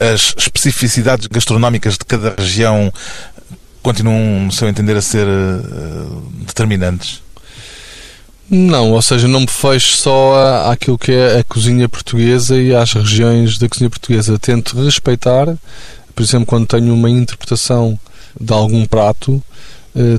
as 0.00 0.34
especificidades 0.36 1.26
gastronómicas 1.26 1.94
de 1.94 2.04
cada 2.04 2.34
região 2.36 2.92
continuam, 3.82 4.46
no 4.46 4.52
seu 4.52 4.66
entender, 4.66 4.96
a 4.96 5.02
ser 5.02 5.26
uh, 5.26 6.32
determinantes? 6.46 7.22
Não, 8.48 8.92
ou 8.92 9.02
seja, 9.02 9.28
não 9.28 9.40
me 9.40 9.46
fecho 9.46 9.96
só 9.96 10.70
àquilo 10.70 10.98
que 10.98 11.12
é 11.12 11.38
a 11.38 11.44
cozinha 11.44 11.88
portuguesa 11.88 12.56
e 12.56 12.74
às 12.74 12.92
regiões 12.92 13.58
da 13.58 13.68
cozinha 13.68 13.90
portuguesa. 13.90 14.38
Tento 14.38 14.82
respeitar, 14.82 15.46
por 16.14 16.22
exemplo, 16.22 16.46
quando 16.46 16.66
tenho 16.66 16.94
uma 16.94 17.10
interpretação 17.10 17.98
de 18.40 18.52
algum 18.52 18.86
prato, 18.86 19.42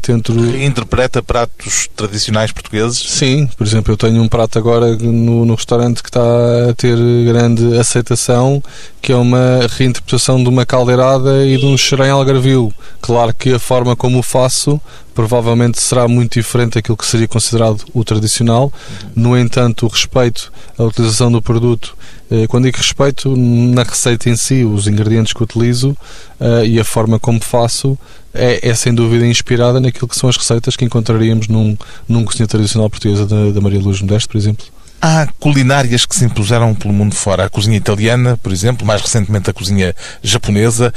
tento... 0.01 0.31
Interpreta 0.57 1.21
pratos 1.21 1.89
tradicionais 1.95 2.51
portugueses? 2.51 2.97
Sim, 2.97 3.47
por 3.57 3.65
exemplo, 3.65 3.93
eu 3.93 3.97
tenho 3.97 4.21
um 4.21 4.27
prato 4.27 4.57
agora 4.57 4.95
no, 4.95 5.45
no 5.45 5.55
restaurante 5.55 6.01
que 6.01 6.09
está 6.09 6.21
a 6.69 6.73
ter 6.73 6.97
grande 7.25 7.77
aceitação, 7.77 8.63
que 9.01 9.11
é 9.11 9.15
uma 9.15 9.67
reinterpretação 9.77 10.41
de 10.41 10.49
uma 10.49 10.65
caldeirada 10.65 11.45
e 11.45 11.57
de 11.57 11.65
um 11.65 11.77
xerém 11.77 12.09
algarvio. 12.09 12.73
Claro 13.01 13.33
que 13.33 13.53
a 13.53 13.59
forma 13.59 13.95
como 13.95 14.19
o 14.19 14.23
faço 14.23 14.79
provavelmente 15.13 15.81
será 15.81 16.07
muito 16.07 16.33
diferente 16.33 16.73
daquilo 16.73 16.97
que 16.97 17.05
seria 17.05 17.27
considerado 17.27 17.83
o 17.93 18.03
tradicional. 18.03 18.71
No 19.15 19.38
entanto, 19.38 19.85
o 19.85 19.89
respeito 19.89 20.51
à 20.77 20.83
utilização 20.83 21.31
do 21.31 21.41
produto, 21.41 21.95
eh, 22.29 22.45
quando 22.47 22.65
digo 22.65 22.77
respeito, 22.77 23.33
na 23.35 23.83
receita 23.83 24.29
em 24.29 24.35
si, 24.35 24.65
os 24.65 24.88
ingredientes 24.88 25.31
que 25.31 25.41
utilizo 25.41 25.95
eh, 26.39 26.65
e 26.65 26.79
a 26.79 26.83
forma 26.83 27.17
como 27.17 27.39
faço, 27.41 27.97
é, 28.36 28.69
é, 28.69 28.74
sem 28.76 28.93
dúvida 28.93 29.26
inspirada 29.26 29.80
naquilo 29.80 30.08
que 30.08 30.15
são 30.15 30.30
as 30.30 30.38
receitas 30.38 30.76
que 30.76 30.86
encontraríamos 30.86 31.48
num, 31.48 31.78
num 32.08 32.24
cozinha 32.24 32.48
tradicional 32.48 32.89
portuguesa 32.89 33.26
da, 33.26 33.52
da 33.52 33.62
Maria 33.62 33.80
Luz 33.80 34.02
Modesto, 34.02 34.30
por 34.30 34.38
exemplo. 34.38 34.65
Há 35.02 35.28
culinárias 35.39 36.06
que 36.06 36.15
se 36.15 36.26
impuseram 36.26 36.74
pelo 36.74 36.93
mundo 36.93 37.15
fora. 37.15 37.45
A 37.45 37.50
cozinha 37.50 37.78
italiana, 37.78 38.38
por 38.41 38.52
exemplo, 38.52 38.86
mais 38.86 39.02
recentemente 39.02 39.50
a 39.50 39.54
cozinha 39.54 39.95
japonesa. 40.21 40.93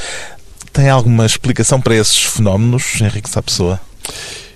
Tem 0.73 0.89
alguma 0.89 1.27
explicação 1.27 1.81
para 1.81 1.95
esses 1.95 2.23
fenómenos, 2.25 3.01
Henrique 3.01 3.29
Sapessoa? 3.29 3.81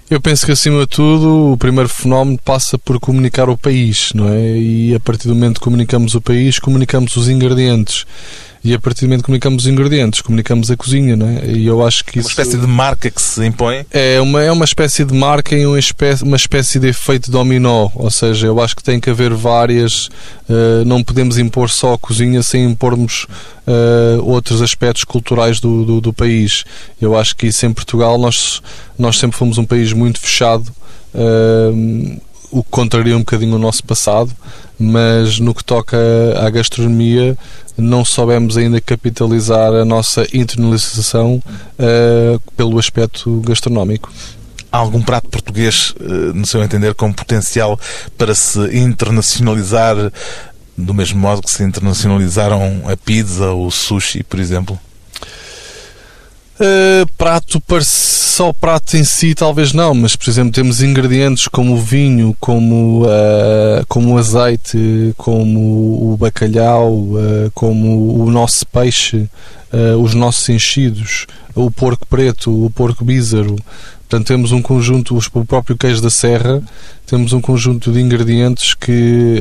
Eu 0.09 0.21
penso 0.21 0.45
que, 0.45 0.53
acima 0.53 0.81
de 0.81 0.87
tudo, 0.87 1.53
o 1.53 1.57
primeiro 1.57 1.89
fenómeno 1.89 2.39
passa 2.45 2.79
por 2.79 3.01
comunicar 3.01 3.49
o 3.49 3.57
país, 3.57 4.13
não 4.15 4.29
é? 4.29 4.59
E 4.59 4.95
a 4.95 5.01
partir 5.01 5.27
do 5.27 5.35
momento 5.35 5.55
que 5.55 5.65
comunicamos 5.65 6.15
o 6.15 6.21
país, 6.21 6.59
comunicamos 6.59 7.17
os 7.17 7.29
ingredientes 7.29 8.05
e 8.65 8.73
a 8.75 8.79
partir 8.79 9.01
do 9.01 9.09
momento 9.09 9.21
que 9.21 9.27
comunicamos 9.27 9.65
os 9.65 9.71
ingredientes, 9.71 10.21
comunicamos 10.21 10.71
a 10.71 10.77
cozinha, 10.77 11.17
não 11.17 11.29
é? 11.29 11.47
E 11.47 11.67
eu 11.67 11.85
acho 11.85 12.05
que 12.05 12.21
isso... 12.21 12.29
Uma 12.29 12.31
espécie 12.31 12.57
de 12.57 12.67
marca 12.67 13.11
que 13.11 13.21
se 13.21 13.45
impõe? 13.45 13.85
É 13.91 14.21
uma, 14.21 14.41
é 14.41 14.53
uma 14.53 14.65
espécie 14.65 15.05
de 15.05 15.13
marca 15.13 15.57
e 15.57 15.67
uma 15.67 15.79
espécie, 15.79 16.23
uma 16.23 16.37
espécie 16.37 16.79
de 16.79 16.89
efeito 16.89 17.29
dominó, 17.29 17.91
ou 17.95 18.11
seja, 18.11 18.47
eu 18.47 18.61
acho 18.61 18.77
que 18.77 18.83
tem 18.83 19.01
que 19.01 19.11
haver 19.11 19.35
várias, 19.35 20.07
uh, 20.49 20.85
não 20.87 21.03
podemos 21.03 21.39
impor 21.39 21.71
só 21.71 21.95
a 21.95 21.99
cozinha 21.99 22.41
sem 22.41 22.65
impormos 22.65 23.27
uh, 23.67 24.25
outros 24.25 24.63
aspectos 24.63 25.03
culturais 25.03 25.59
do, 25.59 25.85
do, 25.85 26.01
do, 26.01 26.13
país. 26.13 26.63
Eu 27.01 27.19
acho 27.19 27.35
que 27.35 27.49
isso 27.49 27.67
em 27.67 27.73
Portugal 27.73 28.17
nós, 28.17 28.63
nós 28.97 29.19
sempre 29.19 29.37
fomos 29.37 29.59
um 29.59 29.65
país 29.65 29.93
muito 29.93 30.21
fechado, 30.21 30.73
uh, 31.15 32.21
o 32.53 32.63
que 32.63 32.71
contraria 32.71 33.17
um 33.17 33.21
bocadinho 33.21 33.57
o 33.57 33.59
nosso 33.59 33.83
passado, 33.83 34.31
mas 34.83 35.39
no 35.39 35.55
que 35.55 35.63
toca 35.63 35.97
à 36.37 36.51
gastronomia 36.51 37.39
não 37.79 38.05
soubemos 38.05 38.57
ainda 38.57 38.81
capitalizar 38.81 39.73
a 39.73 39.85
nossa 39.85 40.27
internalização 40.35 41.41
uh, 41.79 42.41
pelo 42.57 42.79
aspecto 42.79 43.41
gastronómico. 43.47 44.13
Há 44.71 44.79
algum 44.79 45.01
prato 45.01 45.29
português, 45.29 45.95
uh, 46.01 46.35
no 46.35 46.45
seu 46.45 46.63
entender, 46.63 46.95
com 46.95 47.13
potencial 47.13 47.79
para 48.19 48.35
se 48.35 48.59
internacionalizar 48.77 49.97
do 50.77 50.93
mesmo 50.93 51.21
modo 51.21 51.43
que 51.43 51.51
se 51.51 51.63
internacionalizaram 51.63 52.83
a 52.87 52.97
pizza 52.97 53.51
ou 53.51 53.67
o 53.67 53.71
sushi, 53.71 54.25
por 54.25 54.41
exemplo? 54.41 54.79
Uh, 56.63 57.05
prato, 57.19 57.61
só 57.83 58.53
prato 58.53 58.97
em 58.97 59.03
si, 59.03 59.35
talvez 59.35 59.73
não, 59.73 59.93
mas 59.95 60.15
por 60.15 60.31
exemplo, 60.31 60.53
temos 60.53 60.81
ingredientes 60.81 61.49
como 61.49 61.75
o 61.75 61.81
vinho, 61.81 62.37
como, 62.39 63.03
uh, 63.03 63.85
como 63.89 64.15
o 64.15 64.19
azeite, 64.19 65.13
como 65.17 66.13
o 66.13 66.17
bacalhau, 66.17 66.93
uh, 66.93 67.51
como 67.53 68.23
o 68.23 68.31
nosso 68.31 68.65
peixe, 68.67 69.29
os 69.99 70.15
nossos 70.15 70.51
enchidos, 70.51 71.27
o 71.55 71.71
porco 71.71 72.07
preto, 72.07 72.65
o 72.65 72.71
porco 72.71 73.05
bízaro. 73.05 73.57
Portanto, 74.09 74.27
temos 74.27 74.53
um 74.53 74.61
conjunto, 74.61 75.17
o 75.17 75.45
próprio 75.45 75.77
queijo 75.77 76.03
da 76.03 76.11
serra, 76.11 76.63
temos 77.07 77.33
um 77.33 77.41
conjunto 77.41 77.91
de 77.91 78.01
ingredientes 78.01 78.75
que 78.75 79.41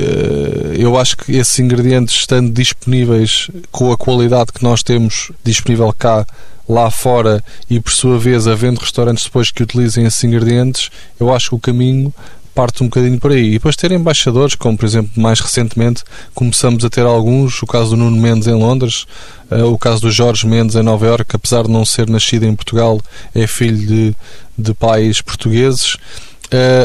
eu 0.78 0.98
acho 0.98 1.18
que 1.18 1.34
esses 1.34 1.60
ingredientes, 1.60 2.16
estando 2.16 2.52
disponíveis 2.52 3.50
com 3.70 3.92
a 3.92 3.98
qualidade 3.98 4.54
que 4.54 4.64
nós 4.64 4.82
temos 4.82 5.32
disponível 5.44 5.94
cá 5.98 6.26
lá 6.70 6.90
fora 6.90 7.44
e 7.70 7.82
por 7.82 7.92
sua 7.92 8.18
vez 8.18 8.48
havendo 8.48 8.80
restaurantes 8.80 9.26
depois 9.26 9.52
que 9.52 9.64
utilizem 9.64 10.06
esses 10.06 10.24
ingredientes, 10.24 10.90
eu 11.20 11.34
acho 11.34 11.50
que 11.50 11.56
o 11.56 11.60
caminho 11.60 12.14
parte 12.54 12.84
um 12.84 12.88
bocadinho 12.88 13.20
por 13.20 13.32
aí. 13.32 13.50
E 13.50 13.54
depois 13.54 13.76
ter 13.76 13.92
embaixadores, 13.92 14.56
como 14.56 14.78
por 14.78 14.86
exemplo, 14.86 15.12
mais 15.16 15.40
recentemente 15.40 16.04
começamos 16.34 16.84
a 16.86 16.90
ter 16.90 17.06
alguns, 17.06 17.62
o 17.62 17.68
caso 17.68 17.92
do 17.92 17.98
Nuno 17.98 18.18
Mendes 18.18 18.48
em 18.48 18.54
Londres, 18.54 19.06
uh, 19.50 19.66
o 19.66 19.78
caso 19.78 20.02
do 20.02 20.12
Jorge 20.12 20.48
Mendes 20.48 20.76
em 20.76 20.84
Nova 20.84 21.06
Iorque, 21.06 21.36
apesar 21.36 21.64
de 21.64 21.70
não 21.72 21.86
ser 21.86 22.10
nascido 22.10 22.46
em 22.46 22.56
Portugal, 22.56 23.00
é 23.34 23.48
filho 23.48 23.86
de, 23.86 24.16
de 24.58 24.74
pais 24.74 25.22
portugueses 25.22 25.98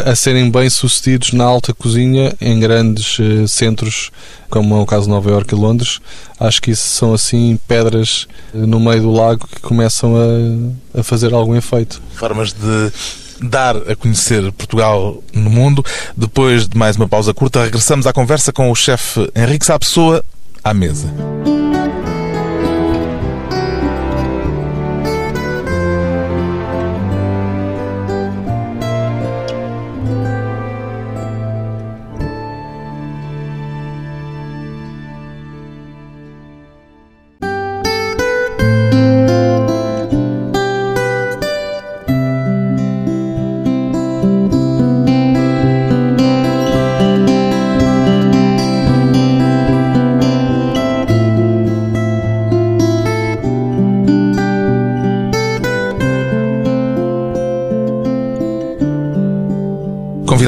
a 0.05 0.15
serem 0.15 0.49
bem 0.49 0.71
sucedidos 0.71 1.33
na 1.33 1.45
alta 1.45 1.75
cozinha 1.75 2.33
em 2.41 2.61
grandes 2.61 3.19
uh, 3.19 3.49
centros, 3.49 4.13
como 4.49 4.77
é 4.77 4.81
o 4.81 4.87
caso 4.87 5.05
de 5.05 5.11
Nova 5.11 5.29
Iorque 5.29 5.55
e 5.55 5.59
Londres. 5.59 6.01
Acho 6.39 6.63
que 6.63 6.71
isso 6.71 6.87
são 6.87 7.13
assim 7.13 7.59
pedras 7.67 8.29
no 8.55 8.79
meio 8.79 9.03
do 9.03 9.11
lago 9.11 9.47
que 9.49 9.61
começam 9.61 10.15
a, 10.17 11.01
a 11.01 11.03
fazer 11.03 11.35
algum 11.35 11.57
efeito. 11.57 12.01
Formas 12.15 12.53
de 12.53 12.93
dar 13.41 13.77
a 13.77 13.97
conhecer 13.97 14.51
Portugal 14.53 15.23
no 15.33 15.51
mundo. 15.51 15.85
Depois 16.17 16.69
de 16.69 16.77
mais 16.77 16.97
uma 16.97 17.09
pausa 17.09 17.33
curta, 17.35 17.65
regressamos 17.65 18.07
à 18.07 18.13
conversa 18.13 18.53
com 18.53 18.71
o 18.71 18.75
chefe 18.75 19.31
Henrique 19.35 19.67
Sapessoa 19.67 20.25
à 20.63 20.75
mesa. 20.75 21.09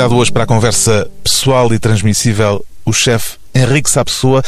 Convidado 0.09 0.17
hoje 0.17 0.33
para 0.33 0.45
a 0.45 0.47
conversa 0.47 1.09
pessoal 1.23 1.73
e 1.73 1.79
transmissível 1.79 2.65
o 2.85 2.93
chefe 2.93 3.37
Henrique 3.55 3.91
Sapessoa. 3.91 4.43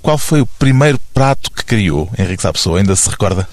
Qual 0.00 0.16
foi 0.16 0.40
o 0.40 0.46
primeiro 0.46 0.98
prato 1.12 1.50
que 1.50 1.64
criou, 1.64 2.08
Henrique 2.18 2.42
Sapessoa? 2.42 2.78
Ainda 2.78 2.94
se 2.94 3.10
recorda? 3.10 3.48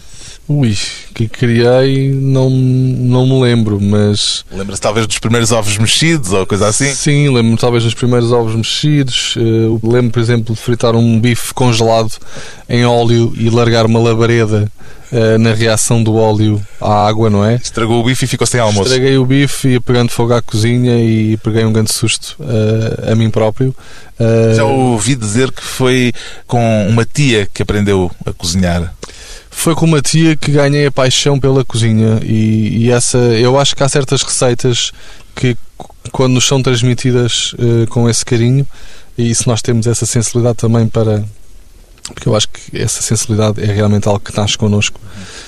Ui, 0.49 0.77
que 1.13 1.27
criei 1.27 2.09
não, 2.13 2.49
não 2.49 3.27
me 3.27 3.41
lembro, 3.41 3.81
mas. 3.81 4.45
Lembra-se 4.49 4.81
talvez 4.81 5.05
dos 5.05 5.19
primeiros 5.19 5.51
ovos 5.51 5.77
mexidos 5.77 6.31
ou 6.31 6.45
coisa 6.47 6.67
assim? 6.67 6.93
Sim, 6.93 7.27
lembro-me 7.29 7.57
talvez 7.57 7.83
dos 7.83 7.93
primeiros 7.93 8.31
ovos 8.31 8.55
mexidos. 8.55 9.35
Uh, 9.35 9.77
lembro, 9.83 10.11
por 10.11 10.21
exemplo, 10.21 10.55
de 10.55 10.61
fritar 10.61 10.95
um 10.95 11.19
bife 11.19 11.53
congelado 11.53 12.13
em 12.69 12.85
óleo 12.85 13.33
e 13.35 13.49
largar 13.49 13.85
uma 13.85 13.99
labareda 13.99 14.71
uh, 15.11 15.37
na 15.37 15.53
reação 15.53 16.01
do 16.01 16.15
óleo 16.15 16.61
à 16.79 17.07
água, 17.07 17.29
não 17.29 17.43
é? 17.43 17.55
Estragou 17.55 17.99
o 17.99 18.05
bife 18.05 18.23
e 18.23 18.27
ficou 18.27 18.47
sem 18.47 18.61
almoço. 18.61 18.83
Estraguei 18.83 19.17
o 19.17 19.25
bife 19.25 19.67
e 19.67 19.79
pegando 19.81 20.11
fogo 20.11 20.33
à 20.33 20.41
cozinha 20.41 20.97
e 20.97 21.35
peguei 21.37 21.65
um 21.65 21.73
grande 21.73 21.91
susto 21.91 22.37
uh, 22.39 23.11
a 23.11 23.15
mim 23.15 23.29
próprio. 23.29 23.75
Já 24.55 24.63
ouvi 24.63 25.13
dizer 25.13 25.51
que 25.51 25.61
foi 25.61 26.11
com 26.47 26.87
uma 26.89 27.05
tia 27.05 27.47
que 27.53 27.61
aprendeu 27.61 28.09
a 28.25 28.33
cozinhar. 28.33 28.91
Foi 29.57 29.73
com 29.73 29.85
uma 29.85 30.03
tia 30.03 30.37
que 30.37 30.51
ganhei 30.51 30.85
a 30.85 30.91
paixão 30.91 31.39
pela 31.39 31.65
cozinha 31.65 32.19
e, 32.23 32.85
e 32.85 32.91
essa 32.91 33.17
eu 33.17 33.59
acho 33.59 33.75
que 33.75 33.81
há 33.81 33.89
certas 33.89 34.21
receitas 34.21 34.91
que 35.35 35.57
quando 36.11 36.33
nos 36.33 36.45
são 36.45 36.61
transmitidas 36.61 37.53
uh, 37.53 37.87
com 37.89 38.07
esse 38.07 38.23
carinho 38.23 38.67
e 39.17 39.33
se 39.33 39.47
nós 39.47 39.59
temos 39.63 39.87
essa 39.87 40.05
sensibilidade 40.05 40.57
também 40.57 40.87
para 40.87 41.25
porque 42.13 42.29
eu 42.29 42.35
acho 42.35 42.47
que 42.49 42.79
essa 42.79 43.01
sensibilidade 43.01 43.59
é 43.61 43.65
realmente 43.65 44.07
algo 44.07 44.19
que 44.19 44.37
nasce 44.37 44.55
connosco. 44.55 45.01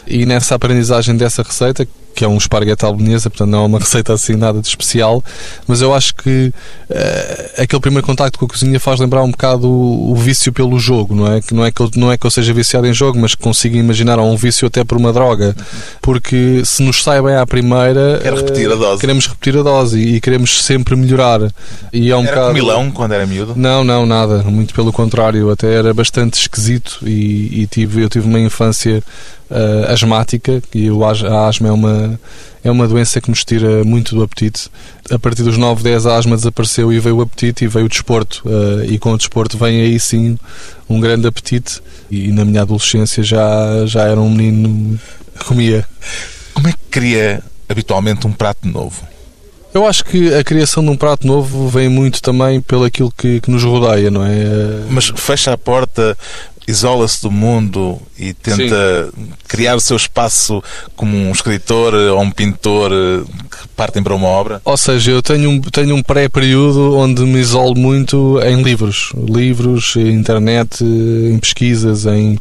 E 0.08 0.26
nessa 0.26 0.56
aprendizagem 0.56 1.16
dessa 1.16 1.44
receita, 1.44 1.88
que 2.20 2.26
é 2.26 2.28
um 2.28 2.36
esparguete 2.36 2.86
à 2.86 2.90
portanto 2.90 3.46
não 3.46 3.64
é 3.64 3.66
uma 3.66 3.80
receita 3.80 4.12
assim 4.12 4.36
nada 4.36 4.60
de 4.60 4.68
especial, 4.68 5.24
mas 5.66 5.82
eu 5.82 5.94
acho 5.94 6.14
que 6.16 6.52
uh, 6.90 7.62
aquele 7.62 7.80
primeiro 7.80 8.06
contacto 8.06 8.38
com 8.38 8.44
a 8.44 8.48
cozinha 8.50 8.78
faz 8.78 9.00
lembrar 9.00 9.24
um 9.24 9.32
bocado 9.32 9.70
o, 9.70 10.12
o, 10.12 10.16
vício 10.16 10.52
pelo 10.52 10.78
jogo, 10.78 11.16
não 11.16 11.32
é? 11.32 11.40
Que 11.42 11.54
não 11.54 11.64
é 11.64 11.72
que 11.72 11.80
eu, 11.80 11.90
não 11.96 12.12
é 12.12 12.18
que 12.18 12.28
eu 12.28 12.30
seja 12.30 12.54
viciado 12.54 12.86
em 12.86 12.94
jogo, 12.94 13.18
mas 13.18 13.36
que 13.36 13.42
consigo 13.42 13.78
imaginar 13.78 14.20
um 14.20 14.36
vício 14.36 14.68
até 14.68 14.84
por 14.84 14.98
uma 14.98 15.14
droga, 15.14 15.56
porque 16.02 16.62
se 16.66 16.84
nos 16.84 17.02
sai 17.02 17.22
bem 17.22 17.36
à 17.36 17.48
primeira, 17.48 18.20
Quero 18.22 18.36
repetir 18.36 18.70
a 18.70 18.76
dose. 18.76 19.00
queremos 19.00 19.26
repetir 19.26 19.58
a 19.58 19.64
dose 19.64 19.98
e, 19.98 20.16
e 20.16 20.22
queremos 20.22 20.62
sempre 20.62 20.98
melhorar. 20.98 21.40
E 21.94 22.12
é 22.12 22.18
um 22.18 22.26
era 22.26 22.36
bocado... 22.36 22.54
milão 22.54 22.92
quando 22.92 23.14
era 23.14 23.26
miúdo? 23.26 23.54
Não, 23.56 23.82
não, 23.82 24.06
nada, 24.06 24.44
muito 24.44 24.74
pelo 24.74 24.92
contrário, 24.92 25.50
até 25.50 25.74
era 25.74 25.94
bastante 25.94 26.38
esquisito 26.38 27.00
e, 27.04 27.62
e 27.62 27.68
tive, 27.68 28.02
eu 28.02 28.10
tive 28.10 28.28
uma 28.28 28.42
infância 28.42 29.02
uh, 29.50 29.92
asmática 29.92 30.62
e 30.74 30.90
o, 30.90 31.04
a 31.04 31.48
asma 31.48 31.68
é 31.68 31.72
uma, 31.72 32.20
é 32.64 32.72
uma 32.72 32.88
doença 32.88 33.20
que 33.20 33.30
nos 33.30 33.44
tira 33.44 33.84
muito 33.84 34.16
do 34.16 34.24
apetite. 34.24 34.70
A 35.10 35.18
partir 35.18 35.44
dos 35.44 35.58
9, 35.58 35.84
10 35.84 36.06
a 36.06 36.18
asma 36.18 36.36
desapareceu 36.36 36.92
e 36.94 37.00
veio 37.00 37.18
o 37.18 37.22
apetite 37.22 37.66
e 37.66 37.68
veio 37.68 37.86
o 37.86 37.90
desporto. 37.90 38.44
Uh, 38.46 38.86
e 38.86 39.00
com 39.00 39.14
o 39.14 39.18
desporto 39.18 39.58
vem 39.58 39.82
aí 39.82 40.00
sim 40.00 40.38
um 40.88 41.00
grande 41.00 41.28
apetite. 41.28 41.82
E 42.10 42.32
na 42.32 42.46
minha 42.46 42.62
adolescência 42.62 43.24
já, 43.24 43.86
já 43.86 44.04
era 44.04 44.20
um 44.20 44.30
menino 44.30 45.00
que 45.38 45.46
comia. 45.46 45.86
Como 46.54 46.68
é 46.68 46.72
que 46.72 46.78
cria 46.90 47.44
habitualmente 47.68 48.26
um 48.28 48.32
prato 48.32 48.68
novo? 48.68 49.10
Eu 49.72 49.86
acho 49.86 50.04
que 50.04 50.34
a 50.34 50.44
criação 50.44 50.84
de 50.84 50.90
um 50.90 50.98
prato 50.98 51.28
novo 51.28 51.68
vem 51.70 51.88
muito 51.88 52.22
também 52.24 52.60
pelo 52.60 52.86
aquilo 52.86 53.14
que, 53.16 53.40
que 53.40 53.52
nos 53.52 53.64
rodeia, 53.64 54.10
não 54.10 54.26
é? 54.26 54.34
Mas 54.90 55.12
fecha 55.16 55.54
a 55.54 55.58
porta 55.58 56.18
isola-se 56.70 57.22
do 57.22 57.32
mundo 57.32 58.00
e 58.18 58.34
tenta 58.34 59.10
Sim. 59.16 59.28
criar 59.48 59.76
o 59.76 59.80
seu 59.80 59.98
espaço 59.98 60.64
como 60.96 61.18
um 61.18 61.32
escritor 61.32 61.94
ou 61.94 62.22
um 62.22 62.30
pintor 62.30 62.92
eh, 62.92 63.24
que 63.50 63.68
partem 63.76 64.04
para 64.04 64.14
uma 64.14 64.28
obra? 64.28 64.62
Ou 64.64 64.78
seja, 64.78 65.12
eu 65.12 65.22
tenho 65.22 65.50
um, 65.50 65.62
tenho 65.62 65.96
um 65.96 66.04
pré-período 66.04 66.96
onde 66.96 67.24
me 67.24 67.40
isolo 67.40 67.76
muito 67.76 68.40
em 68.42 68.62
livros. 68.62 69.12
Livros, 69.16 69.96
internet, 69.96 70.84
em 70.84 71.38
pesquisas, 71.40 72.06
em 72.06 72.38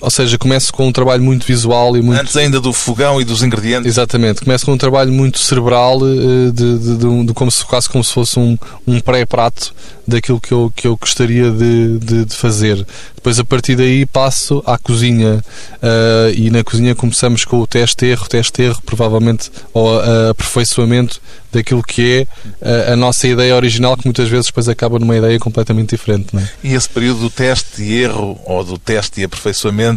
ou 0.00 0.10
seja, 0.10 0.38
começo 0.38 0.72
com 0.72 0.88
um 0.88 0.92
trabalho 0.92 1.22
muito 1.22 1.46
visual 1.46 1.96
e 1.96 2.02
muito. 2.02 2.20
Antes 2.20 2.36
ainda 2.36 2.60
do 2.60 2.72
fogão 2.72 3.20
e 3.20 3.24
dos 3.24 3.42
ingredientes. 3.42 3.86
Exatamente. 3.86 4.42
Começo 4.42 4.64
com 4.64 4.72
um 4.72 4.78
trabalho 4.78 5.12
muito 5.12 5.38
cerebral, 5.38 5.98
eh, 6.02 6.50
de, 6.52 6.78
de, 6.78 6.96
de, 6.96 7.24
de 7.24 7.34
como 7.34 7.50
se, 7.50 7.64
quase 7.64 7.88
como 7.88 8.02
se 8.02 8.12
fosse 8.12 8.38
um, 8.38 8.56
um 8.86 9.00
pré-prato 9.00 9.74
daquilo 10.10 10.40
que 10.40 10.52
eu, 10.52 10.72
que 10.74 10.86
eu 10.86 10.96
gostaria 10.96 11.50
de, 11.50 11.98
de, 11.98 12.24
de, 12.24 12.34
fazer. 12.34 12.84
Depois, 13.14 13.38
a 13.38 13.44
partir 13.44 13.76
daí, 13.76 14.04
passo 14.04 14.62
à 14.66 14.76
cozinha. 14.76 15.42
Uh, 15.76 16.34
e 16.34 16.50
na 16.50 16.64
cozinha 16.64 16.94
começamos 16.94 17.44
com 17.44 17.60
o 17.60 17.66
teste-erro, 17.66 18.28
teste-erro, 18.28 18.82
provavelmente, 18.84 19.50
ou 19.72 19.96
uh, 19.98 20.30
aperfeiçoamento 20.30 21.20
daquilo 21.52 21.82
que 21.82 22.26
é 22.62 22.88
a, 22.88 22.92
a, 22.92 22.96
nossa 22.96 23.26
ideia 23.26 23.54
original, 23.54 23.96
que 23.96 24.06
muitas 24.06 24.28
vezes 24.28 24.46
depois 24.46 24.68
acaba 24.68 24.98
numa 24.98 25.16
ideia 25.16 25.38
completamente 25.38 25.90
diferente. 25.90 26.28
Não 26.32 26.40
é? 26.40 26.50
E 26.62 26.74
esse 26.74 26.88
período 26.88 27.20
do 27.20 27.30
teste 27.30 27.82
e 27.82 28.02
erro, 28.02 28.38
ou 28.44 28.64
do 28.64 28.78
teste 28.78 29.20
e 29.20 29.24
aperfeiçoamento, 29.24 29.89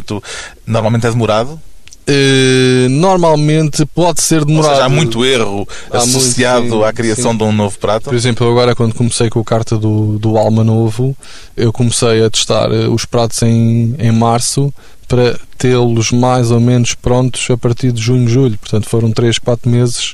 normalmente 0.66 1.06
é 1.06 1.10
demorado? 1.10 1.60
Uh, 2.06 2.90
normalmente 2.90 3.86
pode 3.86 4.22
ser 4.22 4.44
demorado. 4.44 4.72
Ou 4.72 4.76
seja, 4.76 4.86
há 4.86 4.90
muito 4.90 5.24
erro 5.24 5.66
há 5.90 6.00
associado 6.00 6.62
muito, 6.64 6.80
sim, 6.80 6.84
à 6.84 6.92
criação 6.92 7.32
sim. 7.32 7.38
de 7.38 7.44
um 7.46 7.52
novo 7.54 7.80
prato. 7.80 8.04
Por 8.04 8.14
exemplo, 8.14 8.50
agora 8.50 8.76
quando 8.76 8.94
comecei 8.94 9.30
com 9.30 9.40
a 9.40 9.44
carta 9.44 9.78
do, 9.78 10.20
do 10.20 10.38
Alma 10.38 10.66
Novo, 10.66 11.16
eu 11.56 11.72
comecei 11.72 12.26
a 12.26 12.30
testar 12.30 12.70
eh, 12.74 12.90
os 12.90 13.06
pratos 13.06 13.42
em, 13.42 13.96
em 13.98 14.12
março 14.12 14.74
para 15.08 15.40
tê-los 15.58 16.12
mais 16.12 16.52
ou 16.52 16.60
menos 16.60 16.94
prontos 16.94 17.50
a 17.50 17.56
partir 17.56 17.94
de 17.94 18.02
junho, 18.02 18.28
julho. 18.28 18.58
Portanto, 18.58 18.90
foram 18.90 19.10
3, 19.10 19.40
4 19.40 19.70
meses 19.70 20.14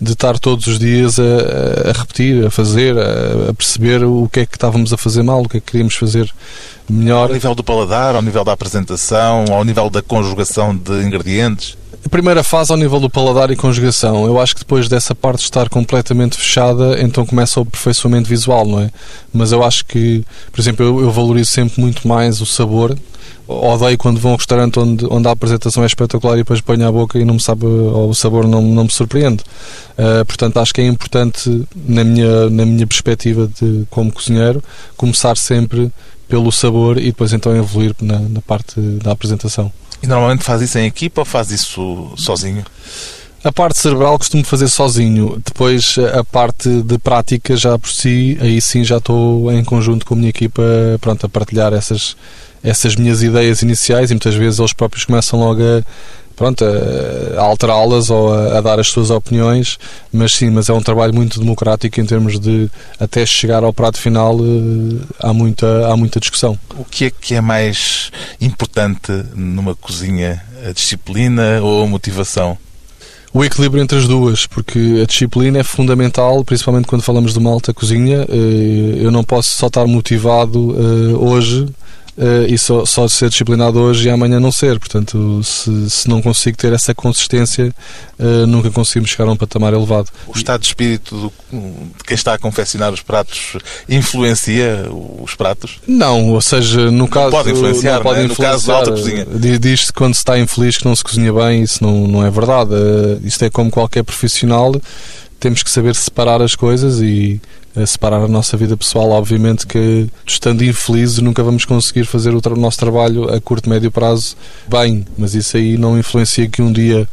de 0.00 0.12
estar 0.12 0.38
todos 0.38 0.66
os 0.66 0.78
dias 0.78 1.18
a, 1.18 1.90
a 1.90 1.92
repetir, 1.92 2.46
a 2.46 2.50
fazer, 2.50 2.96
a, 2.96 3.50
a, 3.50 3.54
perceber 3.54 4.02
o 4.02 4.28
que 4.32 4.40
é 4.40 4.46
que 4.46 4.56
estávamos 4.56 4.92
a 4.92 4.96
fazer 4.96 5.22
mal, 5.22 5.42
o 5.42 5.48
que 5.48 5.58
é 5.58 5.60
que 5.60 5.72
queríamos 5.72 5.94
fazer 5.94 6.32
melhor. 6.88 7.28
Ao 7.28 7.34
nível 7.34 7.54
do 7.54 7.62
paladar, 7.62 8.14
ao 8.14 8.22
nível 8.22 8.42
da 8.42 8.52
apresentação, 8.52 9.44
ao 9.50 9.62
nível 9.62 9.90
da 9.90 10.00
conjugação 10.00 10.74
de 10.74 11.02
ingredientes? 11.02 11.76
A 12.04 12.08
primeira 12.08 12.42
fase 12.42 12.72
ao 12.72 12.78
nível 12.78 12.98
do 12.98 13.10
paladar 13.10 13.50
e 13.50 13.56
conjugação. 13.56 14.24
Eu 14.26 14.40
acho 14.40 14.54
que 14.54 14.60
depois 14.60 14.88
dessa 14.88 15.14
parte 15.14 15.42
estar 15.42 15.68
completamente 15.68 16.36
fechada, 16.36 17.00
então 17.00 17.26
começa 17.26 17.60
o 17.60 17.62
aperfeiçoamento 17.62 18.28
visual, 18.28 18.66
não 18.66 18.80
é? 18.80 18.90
Mas 19.32 19.52
eu 19.52 19.62
acho 19.62 19.84
que, 19.84 20.24
por 20.50 20.60
exemplo, 20.60 20.84
eu, 20.84 21.00
eu 21.00 21.10
valorizo 21.10 21.50
sempre 21.50 21.80
muito 21.80 22.08
mais 22.08 22.40
o 22.40 22.46
sabor 22.46 22.96
odeio 23.50 23.98
quando 23.98 24.20
vou 24.20 24.30
a 24.30 24.34
um 24.34 24.36
restaurante 24.36 24.78
onde, 24.78 25.04
onde 25.10 25.28
a 25.28 25.32
apresentação 25.32 25.82
é 25.82 25.86
espetacular 25.86 26.34
e 26.34 26.38
depois 26.38 26.60
ponho 26.60 26.86
à 26.86 26.92
boca 26.92 27.18
e 27.18 27.24
não 27.24 27.34
me 27.34 27.40
sabe, 27.40 27.66
ou 27.66 28.10
o 28.10 28.14
sabor 28.14 28.46
não, 28.46 28.62
não 28.62 28.84
me 28.84 28.92
surpreende. 28.92 29.42
Uh, 29.98 30.24
portanto, 30.24 30.58
acho 30.58 30.72
que 30.72 30.80
é 30.80 30.86
importante, 30.86 31.66
na 31.74 32.04
minha, 32.04 32.48
na 32.48 32.64
minha 32.64 32.86
perspectiva 32.86 33.50
de 33.60 33.84
como 33.90 34.12
cozinheiro, 34.12 34.62
começar 34.96 35.36
sempre 35.36 35.90
pelo 36.28 36.52
sabor 36.52 36.96
e 36.98 37.06
depois 37.06 37.32
então 37.32 37.54
evoluir 37.56 37.94
na, 38.00 38.20
na 38.20 38.40
parte 38.40 38.80
da 38.80 39.10
apresentação. 39.10 39.72
E 40.02 40.06
normalmente 40.06 40.42
faz 40.42 40.62
isso 40.62 40.78
em 40.78 40.86
equipa 40.86 41.20
ou 41.20 41.24
faz 41.24 41.50
isso 41.50 42.12
sozinho? 42.16 42.64
A 43.42 43.50
parte 43.50 43.78
cerebral 43.78 44.18
costumo 44.18 44.44
fazer 44.44 44.68
sozinho. 44.68 45.40
Depois 45.44 45.96
a 46.14 46.22
parte 46.22 46.68
de 46.82 46.98
prática 46.98 47.56
já 47.56 47.78
por 47.78 47.90
si, 47.90 48.36
aí 48.40 48.60
sim 48.60 48.84
já 48.84 48.98
estou 48.98 49.50
em 49.50 49.64
conjunto 49.64 50.04
com 50.04 50.14
a 50.14 50.16
minha 50.16 50.28
equipa 50.28 50.62
pronto, 51.00 51.24
a 51.24 51.28
partilhar 51.28 51.72
essas, 51.72 52.16
essas 52.62 52.96
minhas 52.96 53.22
ideias 53.22 53.62
iniciais 53.62 54.10
e 54.10 54.14
muitas 54.14 54.34
vezes 54.34 54.58
eles 54.58 54.74
próprios 54.74 55.06
começam 55.06 55.38
logo 55.38 55.62
a, 55.62 55.82
pronto, 56.40 56.64
a, 56.64 57.42
alterá-las 57.42 58.08
ou 58.08 58.32
a, 58.32 58.56
a, 58.56 58.60
dar 58.62 58.80
as 58.80 58.88
suas 58.88 59.10
opiniões, 59.10 59.78
mas 60.10 60.32
sim, 60.32 60.48
mas 60.48 60.70
é 60.70 60.72
um 60.72 60.80
trabalho 60.80 61.14
muito 61.14 61.38
democrático 61.38 62.00
em 62.00 62.06
termos 62.06 62.40
de 62.40 62.70
até 62.98 63.26
chegar 63.26 63.62
ao 63.62 63.74
prato 63.74 64.00
final 64.00 64.38
eh, 64.38 65.04
há 65.18 65.34
muita, 65.34 65.86
há 65.86 65.94
muita 65.98 66.18
discussão. 66.18 66.58
O 66.78 66.84
que 66.86 67.04
é 67.04 67.10
que 67.10 67.34
é 67.34 67.42
mais 67.42 68.10
importante 68.40 69.12
numa 69.34 69.74
cozinha? 69.74 70.42
A 70.66 70.72
disciplina 70.72 71.60
ou 71.60 71.84
a 71.84 71.86
motivação? 71.86 72.56
O 73.34 73.44
equilíbrio 73.44 73.82
entre 73.82 73.98
as 73.98 74.08
duas, 74.08 74.46
porque 74.46 75.00
a 75.02 75.04
disciplina 75.04 75.58
é 75.58 75.62
fundamental, 75.62 76.42
principalmente 76.42 76.86
quando 76.86 77.02
falamos 77.02 77.34
de 77.34 77.38
uma 77.38 77.50
alta 77.50 77.74
cozinha. 77.74 78.26
Eh, 78.30 79.04
eu 79.04 79.10
não 79.10 79.22
posso 79.22 79.50
só 79.50 79.66
estar 79.66 79.86
motivado 79.86 80.74
eh, 80.74 81.16
hoje 81.18 81.68
uh, 82.20 82.46
e 82.46 82.58
só, 82.58 82.84
só 82.84 83.08
ser 83.08 83.30
disciplinado 83.30 83.80
hoje 83.80 84.08
e 84.08 84.10
amanhã 84.10 84.38
não 84.38 84.52
ser. 84.52 84.78
Portanto, 84.78 85.42
se, 85.42 85.88
se 85.88 86.08
não 86.08 86.20
consigo 86.20 86.56
ter 86.56 86.72
essa 86.72 86.94
consistência, 86.94 87.74
uh, 88.18 88.46
nunca 88.46 88.70
conseguimos 88.70 89.10
chegar 89.10 89.28
a 89.28 89.32
um 89.32 89.36
patamar 89.36 89.72
elevado. 89.72 90.08
O 90.26 90.36
estado 90.36 90.60
de 90.60 90.66
espírito 90.66 91.16
do, 91.16 91.32
de 91.50 92.04
quem 92.04 92.14
está 92.14 92.34
a 92.34 92.38
confeccionar 92.38 92.92
os 92.92 93.00
pratos 93.00 93.56
influencia 93.88 94.86
os 95.22 95.34
pratos? 95.34 95.78
Não, 95.86 96.30
ou 96.30 96.40
seja, 96.40 96.90
no 96.90 97.08
caso. 97.08 97.30
Pode 97.30 97.50
influenciar, 97.50 97.96
não 97.96 98.02
pode 98.02 98.20
é? 98.20 98.24
influenciar, 98.24 98.46
no 98.46 98.52
caso 98.52 98.66
da 98.66 98.74
alta 98.74 98.90
cozinha. 98.90 99.26
Diz-se 99.58 99.86
que 99.86 99.92
quando 99.94 100.14
se 100.14 100.20
está 100.20 100.38
infeliz 100.38 100.76
que 100.76 100.84
não 100.84 100.94
se 100.94 101.02
cozinha 101.02 101.32
bem, 101.32 101.62
isso 101.62 101.82
não, 101.82 102.06
não 102.06 102.24
é 102.24 102.30
verdade. 102.30 102.74
Uh, 102.74 103.20
isto 103.24 103.44
é 103.44 103.50
como 103.50 103.70
qualquer 103.70 104.04
profissional 104.04 104.74
temos 105.40 105.62
que 105.62 105.70
saber 105.70 105.94
separar 105.94 106.42
as 106.42 106.54
coisas 106.54 107.00
e 107.00 107.40
separar 107.86 108.22
a 108.22 108.28
nossa 108.28 108.56
vida 108.56 108.76
pessoal. 108.76 109.10
Obviamente 109.10 109.66
que, 109.66 110.08
estando 110.26 110.64
infelizes, 110.64 111.18
nunca 111.18 111.42
vamos 111.42 111.64
conseguir 111.64 112.04
fazer 112.04 112.34
o, 112.34 112.56
nosso 112.56 112.78
trabalho 112.78 113.32
a 113.32 113.40
curto, 113.40 113.68
médio 113.68 113.90
prazo 113.90 114.36
bem, 114.68 115.04
mas 115.16 115.34
isso 115.34 115.56
aí 115.56 115.76
não 115.78 115.98
influencia 115.98 116.48
que 116.48 116.62
um 116.62 116.72
dia 116.72 117.08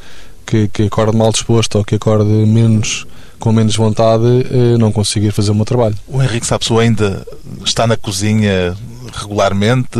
que, 0.46 0.68
que 0.70 0.84
acorde 0.84 1.16
mal 1.16 1.32
disposto 1.32 1.78
ou 1.78 1.86
que 1.86 1.96
acorde 1.96 2.30
menos 2.30 3.06
com 3.40 3.52
menos 3.52 3.76
vontade, 3.76 4.26
eh, 4.50 4.78
não 4.78 4.92
conseguir 4.92 5.32
fazer 5.32 5.52
o 5.52 5.56
meu 5.56 5.66
trabalho. 5.66 5.96
O 6.08 6.22
Henrique 6.22 6.46
Sapso 6.46 6.80
ainda 6.80 7.26
está 7.64 7.86
na 7.86 7.96
cozinha 7.96 8.76
regularmente 9.14 10.00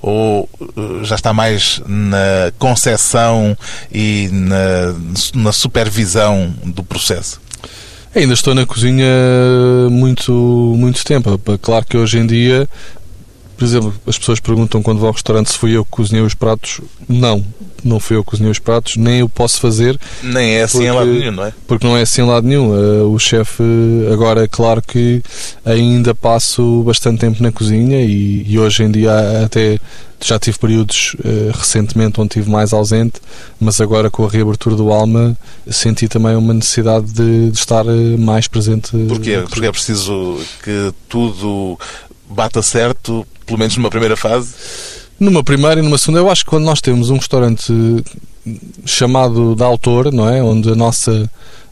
ou 0.00 0.48
eh, 0.60 1.04
já 1.04 1.16
está 1.16 1.32
mais 1.32 1.82
na 1.86 2.52
concepção 2.58 3.56
e 3.92 4.28
na, 4.32 4.94
na 5.34 5.52
supervisão 5.52 6.54
do 6.64 6.82
processo? 6.82 7.40
Ainda 8.14 8.32
estou 8.32 8.54
na 8.54 8.64
cozinha 8.64 9.06
muito, 9.90 10.32
muito 10.76 11.04
tempo. 11.04 11.38
Claro 11.60 11.84
que 11.84 11.96
hoje 11.96 12.18
em 12.18 12.26
dia 12.26 12.68
Por 13.58 13.64
exemplo, 13.64 13.92
as 14.06 14.16
pessoas 14.16 14.38
perguntam 14.38 14.80
quando 14.80 14.98
vão 14.98 15.08
ao 15.08 15.12
restaurante 15.12 15.50
se 15.50 15.58
fui 15.58 15.76
eu 15.76 15.84
que 15.84 15.90
cozinhei 15.90 16.24
os 16.24 16.32
pratos. 16.32 16.80
Não, 17.08 17.44
não 17.82 17.98
fui 17.98 18.16
eu 18.16 18.22
que 18.22 18.30
cozinhei 18.30 18.52
os 18.52 18.60
pratos, 18.60 18.96
nem 18.96 19.18
eu 19.18 19.28
posso 19.28 19.60
fazer. 19.60 19.98
Nem 20.22 20.54
é 20.54 20.62
assim 20.62 20.78
porque, 20.78 20.88
em 20.88 20.92
lado 20.92 21.10
nenhum, 21.10 21.32
não 21.32 21.44
é? 21.44 21.52
Porque 21.66 21.86
não 21.86 21.96
é 21.96 22.02
assim 22.02 22.22
em 22.22 22.26
lado 22.26 22.46
nenhum. 22.46 22.70
Uh, 22.70 23.12
o 23.12 23.18
chefe, 23.18 23.64
agora, 24.12 24.44
é 24.44 24.46
claro 24.46 24.80
que 24.80 25.20
ainda 25.64 26.14
passo 26.14 26.84
bastante 26.84 27.18
tempo 27.18 27.42
na 27.42 27.50
cozinha 27.50 28.00
e, 28.00 28.44
e 28.48 28.56
hoje 28.60 28.84
em 28.84 28.92
dia 28.92 29.44
até 29.44 29.80
já 30.20 30.38
tive 30.38 30.56
períodos 30.56 31.16
uh, 31.18 31.50
recentemente 31.52 32.20
onde 32.20 32.28
estive 32.28 32.48
mais 32.48 32.72
ausente, 32.72 33.20
mas 33.58 33.80
agora 33.80 34.08
com 34.08 34.24
a 34.24 34.28
reabertura 34.28 34.76
do 34.76 34.92
Alma 34.92 35.36
senti 35.68 36.06
também 36.06 36.36
uma 36.36 36.54
necessidade 36.54 37.06
de, 37.06 37.50
de 37.50 37.58
estar 37.58 37.84
uh, 37.84 38.18
mais 38.18 38.46
presente. 38.46 38.96
Porquê? 39.08 39.42
Porque 39.48 39.66
é 39.66 39.72
preciso 39.72 40.38
que 40.62 40.92
tudo 41.08 41.76
bata 42.30 42.62
certo, 42.62 43.26
pelo 43.48 43.58
menos 43.58 43.76
numa 43.76 43.90
primeira 43.90 44.16
fase? 44.16 44.54
Numa 45.18 45.42
primeira 45.42 45.80
e 45.80 45.82
numa 45.82 45.98
segunda, 45.98 46.20
eu 46.20 46.30
acho 46.30 46.44
que 46.44 46.50
quando 46.50 46.64
nós 46.64 46.80
temos 46.80 47.10
um 47.10 47.16
restaurante 47.16 47.72
chamado 48.84 49.56
de 49.56 49.64
autor, 49.64 50.12
não 50.12 50.28
é? 50.28 50.42
Onde 50.42 50.70
a 50.70 50.76
nossa 50.76 51.28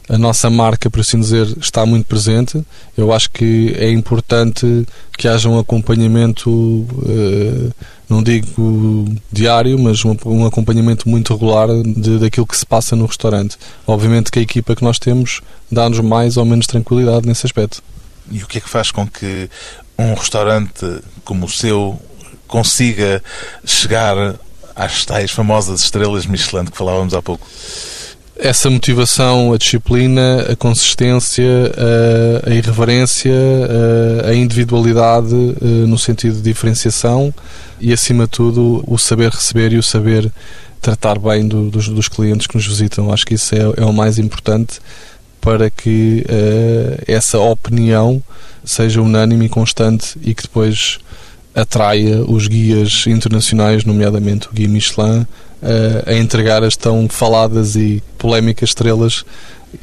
a 0.09 0.17
nossa 0.17 0.49
marca, 0.49 0.89
por 0.89 1.01
assim 1.01 1.19
dizer, 1.19 1.45
está 1.59 1.85
muito 1.85 2.05
presente. 2.05 2.63
Eu 2.97 3.11
acho 3.11 3.29
que 3.29 3.75
é 3.77 3.91
importante 3.91 4.87
que 5.17 5.27
haja 5.27 5.49
um 5.49 5.59
acompanhamento, 5.59 6.49
uh, 6.49 7.73
não 8.07 8.23
digo 8.23 9.05
diário, 9.31 9.77
mas 9.77 10.05
um, 10.05 10.15
um 10.25 10.45
acompanhamento 10.45 11.09
muito 11.09 11.33
regular 11.33 11.67
de, 11.83 12.19
daquilo 12.19 12.47
que 12.47 12.55
se 12.55 12.65
passa 12.65 12.95
no 12.95 13.05
restaurante. 13.05 13.57
Obviamente 13.85 14.31
que 14.31 14.39
a 14.39 14.41
equipa 14.41 14.75
que 14.75 14.83
nós 14.83 14.97
temos 14.97 15.41
dá-nos 15.69 15.99
mais 15.99 16.37
ou 16.37 16.45
menos 16.45 16.67
tranquilidade 16.67 17.27
nesse 17.27 17.45
aspecto. 17.45 17.83
E 18.31 18.41
o 18.43 18.47
que 18.47 18.59
é 18.59 18.61
que 18.61 18.69
faz 18.69 18.91
com 18.91 19.05
que 19.05 19.49
um 19.97 20.13
restaurante 20.13 21.01
como 21.23 21.45
o 21.45 21.49
seu 21.49 21.99
consiga 22.47 23.21
chegar 23.65 24.35
às 24.75 25.05
tais 25.05 25.31
famosas 25.31 25.81
estrelas 25.81 26.25
Michelin 26.25 26.65
que 26.65 26.77
falávamos 26.77 27.13
há 27.13 27.21
pouco? 27.21 27.47
essa 28.39 28.69
motivação, 28.69 29.51
a 29.51 29.57
disciplina, 29.57 30.51
a 30.51 30.55
consistência, 30.55 31.71
a, 32.45 32.53
irreverência, 32.53 33.33
a, 34.25 34.33
individualidade 34.33 35.35
no 35.87 35.97
sentido 35.97 36.35
de 36.35 36.43
diferenciação 36.43 37.33
e, 37.79 37.91
acima 37.91 38.25
de 38.25 38.31
tudo, 38.31 38.83
o 38.87 38.97
saber 38.97 39.31
receber 39.31 39.73
e 39.73 39.77
o 39.77 39.83
saber 39.83 40.31
tratar 40.81 41.17
bem 41.17 41.47
do, 41.47 41.69
dos, 41.69 41.89
dos, 41.89 42.07
clientes 42.07 42.47
que 42.47 42.55
nos 42.55 42.65
visitam. 42.65 43.11
Acho 43.11 43.25
que 43.25 43.33
isso 43.33 43.55
é, 43.55 43.61
é 43.77 43.85
o 43.85 43.93
mais 43.93 44.19
importante 44.19 44.79
para 45.47 45.69
que 45.69 46.25
uh, 46.27 47.03
essa 47.07 47.39
opinião 47.39 48.21
seja 48.65 49.01
unânime 49.01 49.45
e 49.45 49.49
constante 49.49 50.19
e 50.21 50.35
que 50.35 50.41
depois 50.41 50.99
atraia 51.55 52.21
os 52.21 52.49
guias 52.49 53.07
internacionais, 53.07 53.85
nomeadamente 53.85 54.49
o 54.49 54.51
Guia 54.51 54.67
Michelin, 54.67 55.25
a 56.05 56.13
entregar 56.13 56.65
as 56.65 56.75
tão 56.75 57.07
faladas 57.09 57.77
e 57.77 58.03
polémicas 58.17 58.71
estrelas 58.71 59.23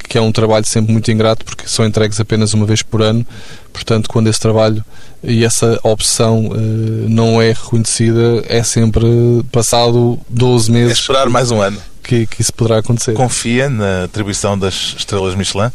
que 0.07 0.17
é 0.17 0.21
um 0.21 0.31
trabalho 0.31 0.65
sempre 0.65 0.91
muito 0.91 1.11
ingrato 1.11 1.43
porque 1.43 1.67
são 1.67 1.85
entregues 1.85 2.19
apenas 2.19 2.53
uma 2.53 2.65
vez 2.65 2.83
por 2.83 3.01
ano. 3.01 3.25
Portanto, 3.73 4.07
quando 4.07 4.27
esse 4.27 4.39
trabalho 4.39 4.85
e 5.23 5.43
essa 5.43 5.79
opção 5.83 6.47
uh, 6.47 7.09
não 7.09 7.41
é 7.41 7.49
reconhecida, 7.49 8.43
é 8.47 8.61
sempre 8.61 9.07
passado 9.51 10.19
12 10.29 10.71
meses. 10.71 10.91
É 10.91 10.93
esperar 10.93 11.27
mais 11.27 11.49
um 11.49 11.59
ano. 11.59 11.81
Que, 12.05 12.27
que 12.27 12.41
isso 12.41 12.53
poderá 12.53 12.79
acontecer. 12.79 13.13
Confia 13.13 13.67
na 13.67 14.03
atribuição 14.03 14.57
das 14.57 14.95
estrelas 14.97 15.33
Michelin? 15.33 15.71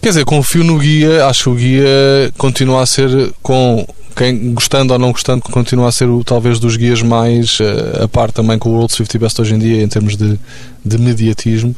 Quer 0.00 0.08
dizer, 0.08 0.24
confio 0.24 0.64
no 0.64 0.78
guia, 0.78 1.26
acho 1.26 1.44
que 1.44 1.48
o 1.50 1.54
guia 1.54 2.32
continua 2.36 2.82
a 2.82 2.86
ser 2.86 3.32
com 3.42 3.86
quem 4.16 4.52
gostando 4.52 4.92
ou 4.92 4.98
não 4.98 5.12
gostando 5.12 5.42
continua 5.42 5.88
a 5.88 5.92
ser 5.92 6.08
o, 6.08 6.22
talvez 6.22 6.58
dos 6.58 6.76
guias 6.76 7.00
mais 7.02 7.58
uh, 7.60 8.04
a 8.04 8.08
par 8.08 8.30
também 8.30 8.58
com 8.58 8.68
o 8.68 8.72
World 8.72 8.92
50 8.92 9.18
Best 9.18 9.40
hoje 9.40 9.54
em 9.54 9.58
dia 9.58 9.82
em 9.82 9.88
termos 9.88 10.16
de, 10.16 10.38
de 10.84 10.98
mediatismo 10.98 11.74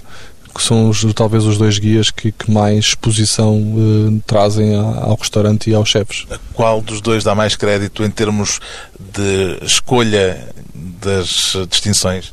que 0.55 0.63
são 0.63 0.89
os, 0.89 1.05
talvez 1.15 1.45
os 1.45 1.59
dois 1.59 1.79
guias 1.79 2.11
que, 2.11 2.33
que 2.33 2.51
mais 2.51 2.87
exposição 2.87 3.57
uh, 3.57 4.23
trazem 4.27 4.75
ao 4.75 5.17
restaurante 5.17 5.69
e 5.69 5.75
aos 5.75 5.89
chefes. 5.89 6.27
Qual 6.53 6.81
dos 6.81 7.01
dois 7.01 7.25
dá 7.25 7.35
mais 7.35 7.57
crédito 7.57 8.05
em 8.05 8.11
termos 8.11 8.61
de 8.99 9.59
escolha 9.63 10.49
das 10.75 11.57
distinções? 11.69 12.33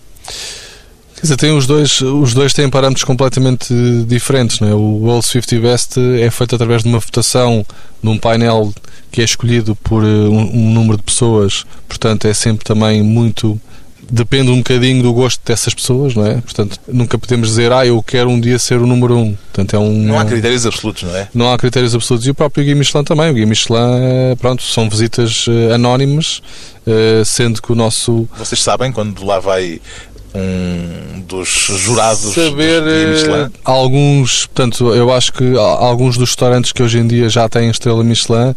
Quer 1.22 1.26
dizer, 1.26 1.38
tem 1.38 1.52
os 1.56 1.68
dois, 1.68 2.02
os 2.02 2.34
dois 2.34 2.52
têm 2.52 2.68
parâmetros 2.68 3.04
completamente 3.04 3.72
diferentes. 4.08 4.60
Não 4.60 4.68
é? 4.68 4.74
O 4.74 5.04
World 5.04 5.24
50 5.24 5.60
Best 5.60 6.00
é 6.20 6.32
feito 6.32 6.56
através 6.56 6.82
de 6.82 6.90
uma 6.90 6.98
votação 6.98 7.64
num 8.02 8.18
painel 8.18 8.74
que 9.12 9.22
é 9.22 9.24
escolhido 9.24 9.76
por 9.76 10.04
eh, 10.04 10.08
um, 10.08 10.40
um 10.40 10.74
número 10.74 10.98
de 10.98 11.04
pessoas, 11.04 11.64
portanto 11.88 12.26
é 12.26 12.34
sempre 12.34 12.64
também 12.64 13.04
muito 13.04 13.60
depende 14.12 14.52
um 14.52 14.58
bocadinho 14.58 15.02
do 15.02 15.14
gosto 15.14 15.40
dessas 15.46 15.74
pessoas, 15.74 16.14
não 16.16 16.26
é? 16.26 16.36
Portanto, 16.42 16.78
nunca 16.88 17.18
podemos 17.18 17.48
dizer, 17.48 17.72
ah, 17.72 17.86
eu 17.86 18.04
quero 18.04 18.30
um 18.30 18.40
dia 18.40 18.60
ser 18.60 18.78
o 18.78 18.86
número 18.86 19.16
um. 19.18 19.34
Portanto, 19.34 19.74
é 19.74 19.80
um, 19.80 19.94
não 19.94 20.20
há 20.20 20.26
critérios 20.26 20.66
absolutos, 20.66 21.04
não 21.04 21.16
é? 21.16 21.30
Não 21.34 21.54
há 21.54 21.58
critérios 21.58 21.96
absolutos. 21.96 22.28
E 22.28 22.32
o 22.32 22.36
próprio 22.36 22.66
Guia 22.66 22.76
Michelin 22.76 23.06
também. 23.06 23.32
O 23.32 23.34
Guia 23.34 23.46
Michelin, 23.46 23.80
eh, 23.80 24.36
pronto, 24.36 24.62
são 24.64 24.90
visitas 24.90 25.46
eh, 25.48 25.74
anónimas, 25.74 26.42
sendo 27.26 27.62
que 27.62 27.72
o 27.72 27.76
nosso... 27.76 28.28
Vocês 28.38 28.62
sabem 28.62 28.92
quando 28.92 29.24
lá 29.24 29.40
vai 29.40 29.80
um 30.34 31.22
dos 31.22 31.50
jurados 31.50 32.34
saber 32.34 32.82
Michelin? 33.10 33.52
alguns 33.66 34.46
portanto 34.46 34.94
eu 34.94 35.12
acho 35.12 35.34
que 35.34 35.58
alguns 35.58 36.18
dos 36.18 36.30
restaurantes 36.30 36.72
que 36.72 36.82
hoje 36.82 37.00
em 37.00 37.08
dia 37.08 37.28
já 37.28 37.50
têm 37.50 37.70
estrela 37.70 38.04
Michelin 38.04 38.56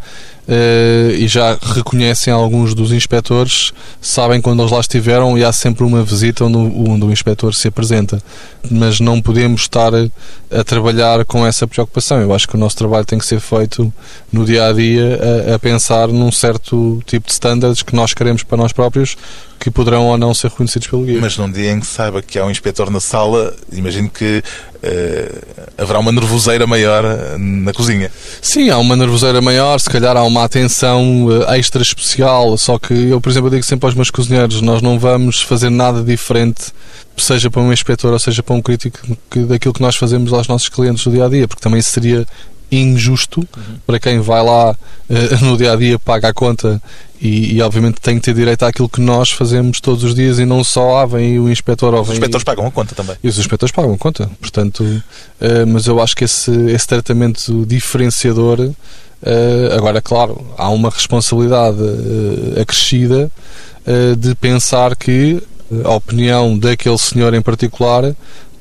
uh, 0.48 1.10
e 1.16 1.26
já 1.26 1.56
reconhecem 1.60 2.32
alguns 2.32 2.74
dos 2.74 2.92
inspectores, 2.92 3.72
sabem 4.00 4.40
quando 4.40 4.60
eles 4.60 4.72
lá 4.72 4.80
estiveram 4.80 5.36
e 5.36 5.44
há 5.44 5.52
sempre 5.52 5.84
uma 5.84 6.02
visita 6.02 6.44
onde, 6.44 6.56
onde 6.56 7.04
o 7.04 7.12
inspetor 7.12 7.54
se 7.54 7.68
apresenta. 7.68 8.22
Mas 8.70 9.00
não 9.00 9.20
podemos 9.20 9.62
estar 9.62 9.92
a, 9.94 10.08
a, 10.50 10.64
trabalhar 10.64 11.24
com 11.24 11.46
essa 11.46 11.66
preocupação. 11.66 12.20
Eu 12.20 12.32
acho 12.32 12.48
que 12.48 12.56
o 12.56 12.58
nosso 12.58 12.76
trabalho 12.76 13.04
tem 13.04 13.18
que 13.18 13.26
ser 13.26 13.40
feito 13.40 13.92
no 14.32 14.44
dia 14.44 14.66
a 14.66 14.72
dia 14.72 15.20
a, 15.50 15.54
a 15.54 15.58
pensar 15.58 16.08
num 16.08 16.32
certo 16.32 17.02
tipo 17.06 17.26
de 17.26 17.32
standards 17.32 17.82
que 17.82 17.94
nós 17.94 18.14
queremos 18.14 18.42
para 18.42 18.56
nós 18.56 18.72
próprios 18.72 19.16
que 19.64 19.70
poderão 19.70 20.08
ou 20.08 20.18
não 20.18 20.34
ser 20.34 20.50
reconhecidos 20.50 20.88
pelo 20.88 21.04
guia. 21.04 21.18
Mas 21.18 21.38
num 21.38 21.50
dia 21.50 21.72
em 21.72 21.80
que 21.80 21.86
saiba 21.86 22.20
que 22.20 22.38
há 22.38 22.44
um 22.44 22.50
inspetor 22.50 22.90
na 22.90 23.00
sala, 23.00 23.56
imagino 23.72 24.10
que 24.10 24.42
uh, 24.42 25.62
haverá 25.78 26.00
uma 26.00 26.12
nervoseira 26.12 26.66
maior 26.66 27.02
eh, 27.02 27.38
na 27.38 27.72
cozinha. 27.72 28.12
Sim, 28.42 28.68
há 28.68 28.76
uma 28.76 28.94
nervoseira 28.94 29.40
maior, 29.40 29.80
se 29.80 29.88
calhar 29.88 30.18
há 30.18 30.22
uma 30.22 30.44
atenção 30.44 31.28
uh, 31.28 31.50
extra 31.54 31.80
especial, 31.80 32.58
só 32.58 32.78
que 32.78 32.92
eu, 32.92 33.22
por 33.22 33.30
exemplo, 33.30 33.48
digo 33.48 33.62
sempre 33.62 33.86
aos 33.86 33.94
meus 33.94 34.10
cozinheiros, 34.10 34.60
nós 34.60 34.82
não 34.82 34.98
vamos 34.98 35.40
fazer 35.40 35.70
nada 35.70 36.02
diferente 36.02 36.64
seja 37.16 37.48
para 37.48 37.62
um 37.62 37.72
inspetor 37.72 38.12
ou 38.12 38.18
seja 38.18 38.42
para 38.42 38.56
um 38.56 38.60
crítico 38.60 38.98
que, 39.30 39.38
daquilo 39.44 39.72
que 39.72 39.80
nós 39.80 39.94
fazemos 39.94 40.32
aos 40.32 40.48
nossos 40.48 40.68
clientes 40.68 41.06
no 41.06 41.12
dia 41.12 41.24
a 41.24 41.28
dia, 41.28 41.46
porque 41.46 41.62
também 41.62 41.80
seria 41.80 42.26
injusto 42.82 43.40
uhum. 43.40 43.76
para 43.86 43.98
quem 43.98 44.20
vai 44.20 44.42
lá 44.42 44.70
uh, 44.72 45.44
no 45.44 45.56
dia 45.56 45.72
a 45.72 45.76
dia, 45.76 45.98
paga 45.98 46.28
a 46.28 46.32
conta 46.32 46.80
e, 47.20 47.54
e, 47.54 47.62
obviamente 47.62 48.00
tem 48.00 48.16
que 48.16 48.22
ter 48.22 48.34
direito 48.34 48.64
àquilo 48.64 48.88
que 48.88 49.00
nós 49.00 49.30
fazemos 49.30 49.80
todos 49.80 50.04
os 50.04 50.14
dias 50.14 50.38
e 50.38 50.44
não 50.44 50.62
só 50.62 50.98
ah, 50.98 51.06
vem 51.06 51.38
o 51.38 51.48
inspetor 51.48 51.94
ou 51.94 52.02
Os 52.02 52.10
inspectores 52.10 52.42
e... 52.42 52.44
pagam 52.44 52.66
a 52.66 52.70
conta 52.70 52.94
também. 52.94 53.16
E 53.22 53.28
os 53.28 53.38
inspectores 53.38 53.72
pagam 53.72 53.94
a 53.94 53.98
conta, 53.98 54.30
portanto, 54.40 54.80
uh, 54.82 55.66
mas 55.66 55.86
eu 55.86 56.00
acho 56.02 56.14
que 56.14 56.24
esse, 56.24 56.50
esse 56.70 56.86
tratamento 56.86 57.64
diferenciador, 57.64 58.60
uh, 58.60 58.74
agora, 59.76 60.02
claro, 60.02 60.46
há 60.58 60.68
uma 60.68 60.90
responsabilidade 60.90 61.78
acrescida 62.60 63.30
de 64.18 64.34
pensar 64.36 64.96
que 64.96 65.42
a 65.84 65.92
opinião 65.92 66.58
daquele 66.58 66.96
senhor 66.96 67.34
em 67.34 67.42
particular 67.42 68.14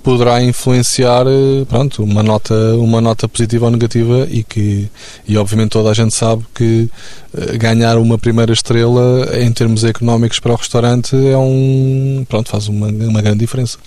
poderá 0.04 0.44
influenciar 0.44 1.26
eh, 1.26 1.66
pronto, 1.68 2.04
uma, 2.04 2.22
nota, 2.22 2.54
uma 2.76 3.00
nota 3.00 3.28
positiva 3.28 3.66
ou 3.66 3.72
negativa 3.72 4.28
e 4.30 4.44
que 4.44 4.90
e 5.28 5.38
obviamente 5.38 5.72
toda 5.72 5.90
a 5.90 5.94
gente 5.94 6.14
sabe 6.14 6.46
que 6.54 6.90
eh, 7.36 7.58
ganhar 7.58 7.98
uma 7.98 8.18
primeira 8.18 8.52
estrela 8.52 9.30
em 9.40 9.52
termos 9.52 9.84
económicos 9.84 10.40
para 10.40 10.52
o 10.52 10.56
restaurante 10.56 11.16
é 11.16 11.38
um 11.38 12.26
pronto, 12.28 12.50
faz 12.50 12.68
uma, 12.68 12.88
uma 12.88 13.22
grande 13.22 13.40
diferença. 13.40 13.78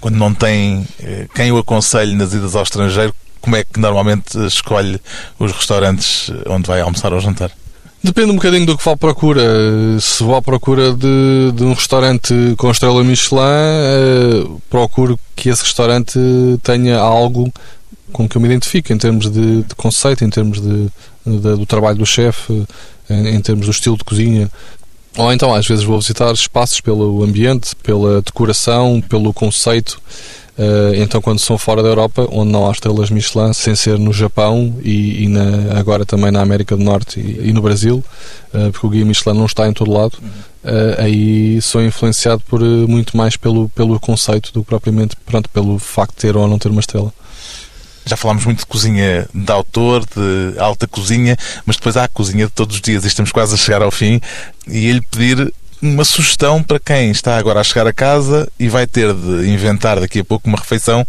Quando 0.00 0.16
não 0.16 0.32
tem 0.32 0.86
eh, 1.00 1.28
quem 1.34 1.52
o 1.52 1.58
aconselhe 1.58 2.14
nas 2.14 2.32
idas 2.32 2.56
ao 2.56 2.62
estrangeiro, 2.62 3.14
como 3.40 3.54
é 3.54 3.62
que 3.62 3.78
normalmente 3.78 4.38
escolhe 4.46 4.98
os 5.38 5.52
restaurantes 5.52 6.30
onde 6.48 6.66
vai 6.66 6.80
almoçar 6.80 7.12
ou 7.12 7.20
jantar? 7.20 7.50
Depende 8.06 8.30
um 8.30 8.36
bocadinho 8.36 8.64
do 8.64 8.78
que 8.78 8.84
vá 8.84 8.92
à 8.92 8.96
procura. 8.96 9.42
Se 10.00 10.22
vou 10.22 10.36
à 10.36 10.40
procura 10.40 10.92
de, 10.94 11.50
de 11.52 11.64
um 11.64 11.72
restaurante 11.72 12.32
com 12.56 12.70
estrela 12.70 13.02
Michelin, 13.02 13.40
uh, 13.40 14.62
procuro 14.70 15.18
que 15.34 15.48
esse 15.48 15.64
restaurante 15.64 16.16
tenha 16.62 16.98
algo 16.98 17.52
com 18.12 18.28
que 18.28 18.36
eu 18.36 18.40
me 18.40 18.46
identifique 18.46 18.92
em 18.92 18.96
termos 18.96 19.28
de, 19.28 19.64
de 19.64 19.74
conceito, 19.74 20.24
em 20.24 20.30
termos 20.30 20.60
de, 20.60 20.86
de 21.26 21.56
do 21.56 21.66
trabalho 21.66 21.98
do 21.98 22.06
chefe, 22.06 22.64
em, 23.10 23.34
em, 23.34 23.40
termos 23.40 23.66
do 23.66 23.72
estilo 23.72 23.96
de 23.96 24.04
cozinha. 24.04 24.48
Ou 25.18 25.32
então, 25.32 25.52
às 25.52 25.66
vezes, 25.66 25.82
vou 25.82 25.98
visitar 25.98 26.32
espaços 26.32 26.80
pelo 26.80 27.24
ambiente, 27.24 27.74
pela 27.82 28.22
decoração, 28.22 29.02
pelo 29.08 29.34
conceito 29.34 30.00
então, 30.96 31.20
quando 31.20 31.38
são 31.38 31.58
fora 31.58 31.82
da 31.82 31.88
Europa, 31.90 32.26
onde 32.30 32.50
não 32.50 32.66
há 32.66 32.72
estrelas 32.72 33.10
Michelin, 33.10 33.52
sem 33.52 33.74
ser 33.74 33.98
no 33.98 34.12
Japão 34.12 34.74
e, 34.82 35.24
e 35.24 35.28
na, 35.28 35.78
agora 35.78 36.06
também 36.06 36.30
na 36.30 36.40
América 36.40 36.76
do 36.76 36.82
Norte 36.82 37.20
e, 37.20 37.50
e 37.50 37.52
no 37.52 37.60
Brasil, 37.60 38.02
uh, 38.54 38.72
porque 38.72 38.86
o 38.86 38.90
guia 38.90 39.04
Michelin 39.04 39.36
não 39.36 39.44
está 39.44 39.68
em 39.68 39.72
todo 39.74 39.92
lado, 39.92 40.14
uh, 40.64 41.00
aí 41.02 41.60
sou 41.60 41.82
influenciado 41.82 42.42
por 42.48 42.60
muito 42.62 43.16
mais 43.16 43.36
pelo, 43.36 43.68
pelo 43.70 44.00
conceito 44.00 44.50
do 44.52 44.62
que 44.62 44.68
propriamente 44.68 45.14
pronto, 45.26 45.50
pelo 45.50 45.78
facto 45.78 46.14
de 46.14 46.20
ter 46.22 46.36
ou 46.36 46.48
não 46.48 46.58
ter 46.58 46.70
uma 46.70 46.80
estrela. 46.80 47.12
Já 48.06 48.16
falámos 48.16 48.44
muito 48.44 48.60
de 48.60 48.66
cozinha 48.66 49.28
de 49.34 49.52
autor, 49.52 50.04
de 50.06 50.58
alta 50.60 50.86
cozinha, 50.86 51.36
mas 51.66 51.76
depois 51.76 51.96
há 51.96 52.04
a 52.04 52.08
cozinha 52.08 52.46
de 52.46 52.52
todos 52.52 52.76
os 52.76 52.80
dias 52.80 53.04
e 53.04 53.08
estamos 53.08 53.32
quase 53.32 53.54
a 53.54 53.56
chegar 53.58 53.82
ao 53.82 53.90
fim. 53.90 54.20
E 54.68 54.86
ele 54.86 55.02
pedir 55.10 55.52
uma 55.80 56.04
sugestão 56.04 56.62
para 56.62 56.78
quem 56.78 57.10
está 57.10 57.36
agora 57.36 57.60
a 57.60 57.64
chegar 57.64 57.86
a 57.86 57.92
casa 57.92 58.48
e 58.58 58.68
vai 58.68 58.86
ter 58.86 59.12
de 59.12 59.48
inventar 59.48 60.00
daqui 60.00 60.20
a 60.20 60.24
pouco 60.24 60.48
uma 60.48 60.58
refeição 60.58 61.06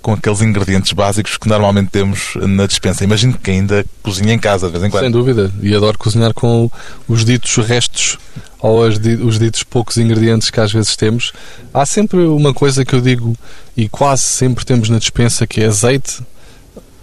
com 0.00 0.12
aqueles 0.12 0.40
ingredientes 0.40 0.92
básicos 0.92 1.36
que 1.36 1.48
normalmente 1.48 1.90
temos 1.90 2.34
na 2.36 2.66
dispensa. 2.66 3.04
Imagino 3.04 3.34
que 3.34 3.50
ainda 3.50 3.84
cozinha 4.02 4.32
em 4.32 4.38
casa 4.38 4.66
de 4.66 4.72
vez 4.72 4.84
em 4.84 4.90
quando. 4.90 5.02
Sem 5.02 5.10
dúvida, 5.10 5.52
e 5.60 5.74
adoro 5.74 5.98
cozinhar 5.98 6.32
com 6.32 6.70
os 7.08 7.24
ditos 7.24 7.56
restos 7.56 8.16
ou 8.60 8.80
os 8.86 9.38
ditos 9.38 9.62
poucos 9.62 9.96
ingredientes 9.96 10.50
que 10.50 10.60
às 10.60 10.72
vezes 10.72 10.96
temos. 10.96 11.32
Há 11.74 11.84
sempre 11.84 12.20
uma 12.20 12.54
coisa 12.54 12.84
que 12.84 12.94
eu 12.94 13.00
digo 13.00 13.36
e 13.76 13.88
quase 13.88 14.22
sempre 14.22 14.64
temos 14.64 14.88
na 14.88 14.98
dispensa 14.98 15.46
que 15.46 15.60
é 15.60 15.66
azeite, 15.66 16.22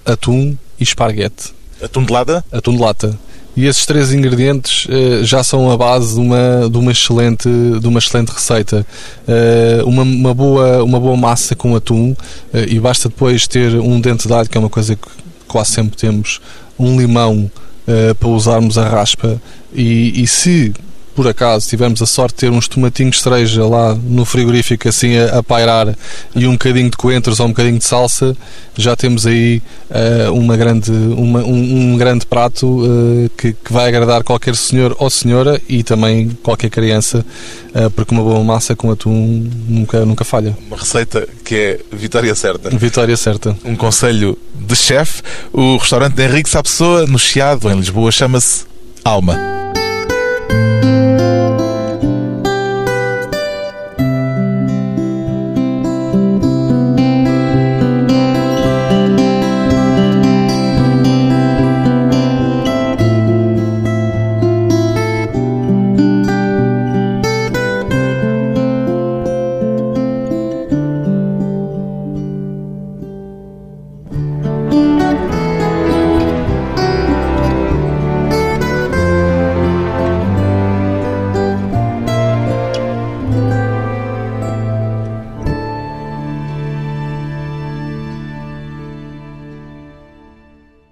atum 0.06 0.56
e 0.80 0.84
esparguete. 0.84 1.54
Atum 1.82 2.06
de 2.06 2.12
lata? 2.14 2.46
Atum 2.52 2.76
de 2.76 2.82
lata. 2.82 3.20
E 3.56 3.66
esses 3.66 3.86
três 3.86 4.12
ingredientes 4.12 4.86
uh, 4.86 5.24
já 5.24 5.44
são 5.44 5.70
a 5.70 5.78
base 5.78 6.16
de 6.16 6.20
uma, 6.20 6.70
de 6.70 6.78
uma, 6.78 6.92
excelente, 6.92 7.48
de 7.48 7.88
uma 7.88 8.00
excelente 8.00 8.30
receita. 8.30 8.86
Uh, 9.28 9.88
uma, 9.88 10.02
uma, 10.02 10.34
boa, 10.34 10.84
uma 10.84 11.00
boa 11.00 11.16
massa 11.16 11.56
com 11.56 11.76
atum 11.76 12.12
uh, 12.12 12.18
e 12.68 12.80
basta 12.80 13.10
depois 13.10 13.48
ter 13.48 13.76
um 13.76 14.02
dente 14.02 14.28
de 14.28 14.34
alho, 14.34 14.50
que 14.50 14.58
é 14.58 14.60
uma 14.60 14.70
coisa 14.70 14.96
que 14.96 15.08
quase 15.48 15.72
sempre 15.72 15.96
temos, 15.96 16.42
um 16.80 17.00
limão 17.00 17.52
para 18.18 18.30
usarmos 18.30 18.78
a 18.78 18.88
raspa 18.88 19.40
e, 19.74 20.24
e 20.24 20.26
se 20.26 20.74
por 21.16 21.28
acaso 21.28 21.68
tivermos 21.68 22.02
a 22.02 22.06
sorte 22.06 22.36
de 22.36 22.40
ter 22.42 22.52
uns 22.52 22.68
tomatinhos 22.68 23.22
cereja 23.22 23.66
lá 23.66 23.96
no 23.96 24.26
frigorífico 24.26 24.88
assim 24.88 25.18
a, 25.18 25.40
a, 25.40 25.44
pairar 25.44 25.96
e 26.36 26.48
um 26.48 26.54
bocadinho 26.54 26.90
de 26.90 26.98
coentros 26.98 27.40
ou 27.40 27.46
um 27.46 27.50
bocadinho 27.50 27.78
de 27.78 27.86
salsa, 27.86 28.36
já 28.76 28.96
temos 28.96 29.26
aí 29.26 29.62
uh, 29.90 30.34
uma 30.34 30.58
grande, 30.58 30.92
uma, 30.92 31.40
um, 31.40 31.94
um, 31.94 31.98
grande 31.98 32.26
prato 32.26 32.84
uh, 32.84 33.30
que, 33.38 33.54
que, 33.54 33.72
vai 33.72 33.88
agradar 33.88 34.24
qualquer 34.24 34.56
senhor 34.56 34.96
ou 35.00 35.10
senhora 35.10 35.62
e 35.70 35.84
também 35.84 36.30
qualquer 36.42 36.70
criança, 36.70 37.26
uh, 37.76 37.90
porque 37.92 38.14
uma 38.14 38.24
boa 38.24 38.44
massa 38.44 38.76
com 38.76 38.92
atum 38.92 39.48
nunca, 39.68 40.06
nunca 40.06 40.24
falha. 40.24 40.58
Uma 40.68 40.78
receita 40.78 41.28
que 41.46 41.56
é 41.56 41.80
vitória 41.92 42.34
certa. 42.36 42.70
Vitória 42.70 43.16
certa. 43.16 43.56
Um 43.64 43.76
conselho 43.76 44.38
de 44.56 44.76
chefe. 44.76 45.22
O 45.52 45.78
restaurante 45.78 46.16
de 46.16 46.24
Henrique 46.24 46.50
Sapessoa, 46.50 47.06
no 47.06 47.20
Chiado, 47.20 47.70
em 47.70 47.76
Lisboa, 47.76 48.12
chama-se 48.12 48.66
Alma. 49.04 49.53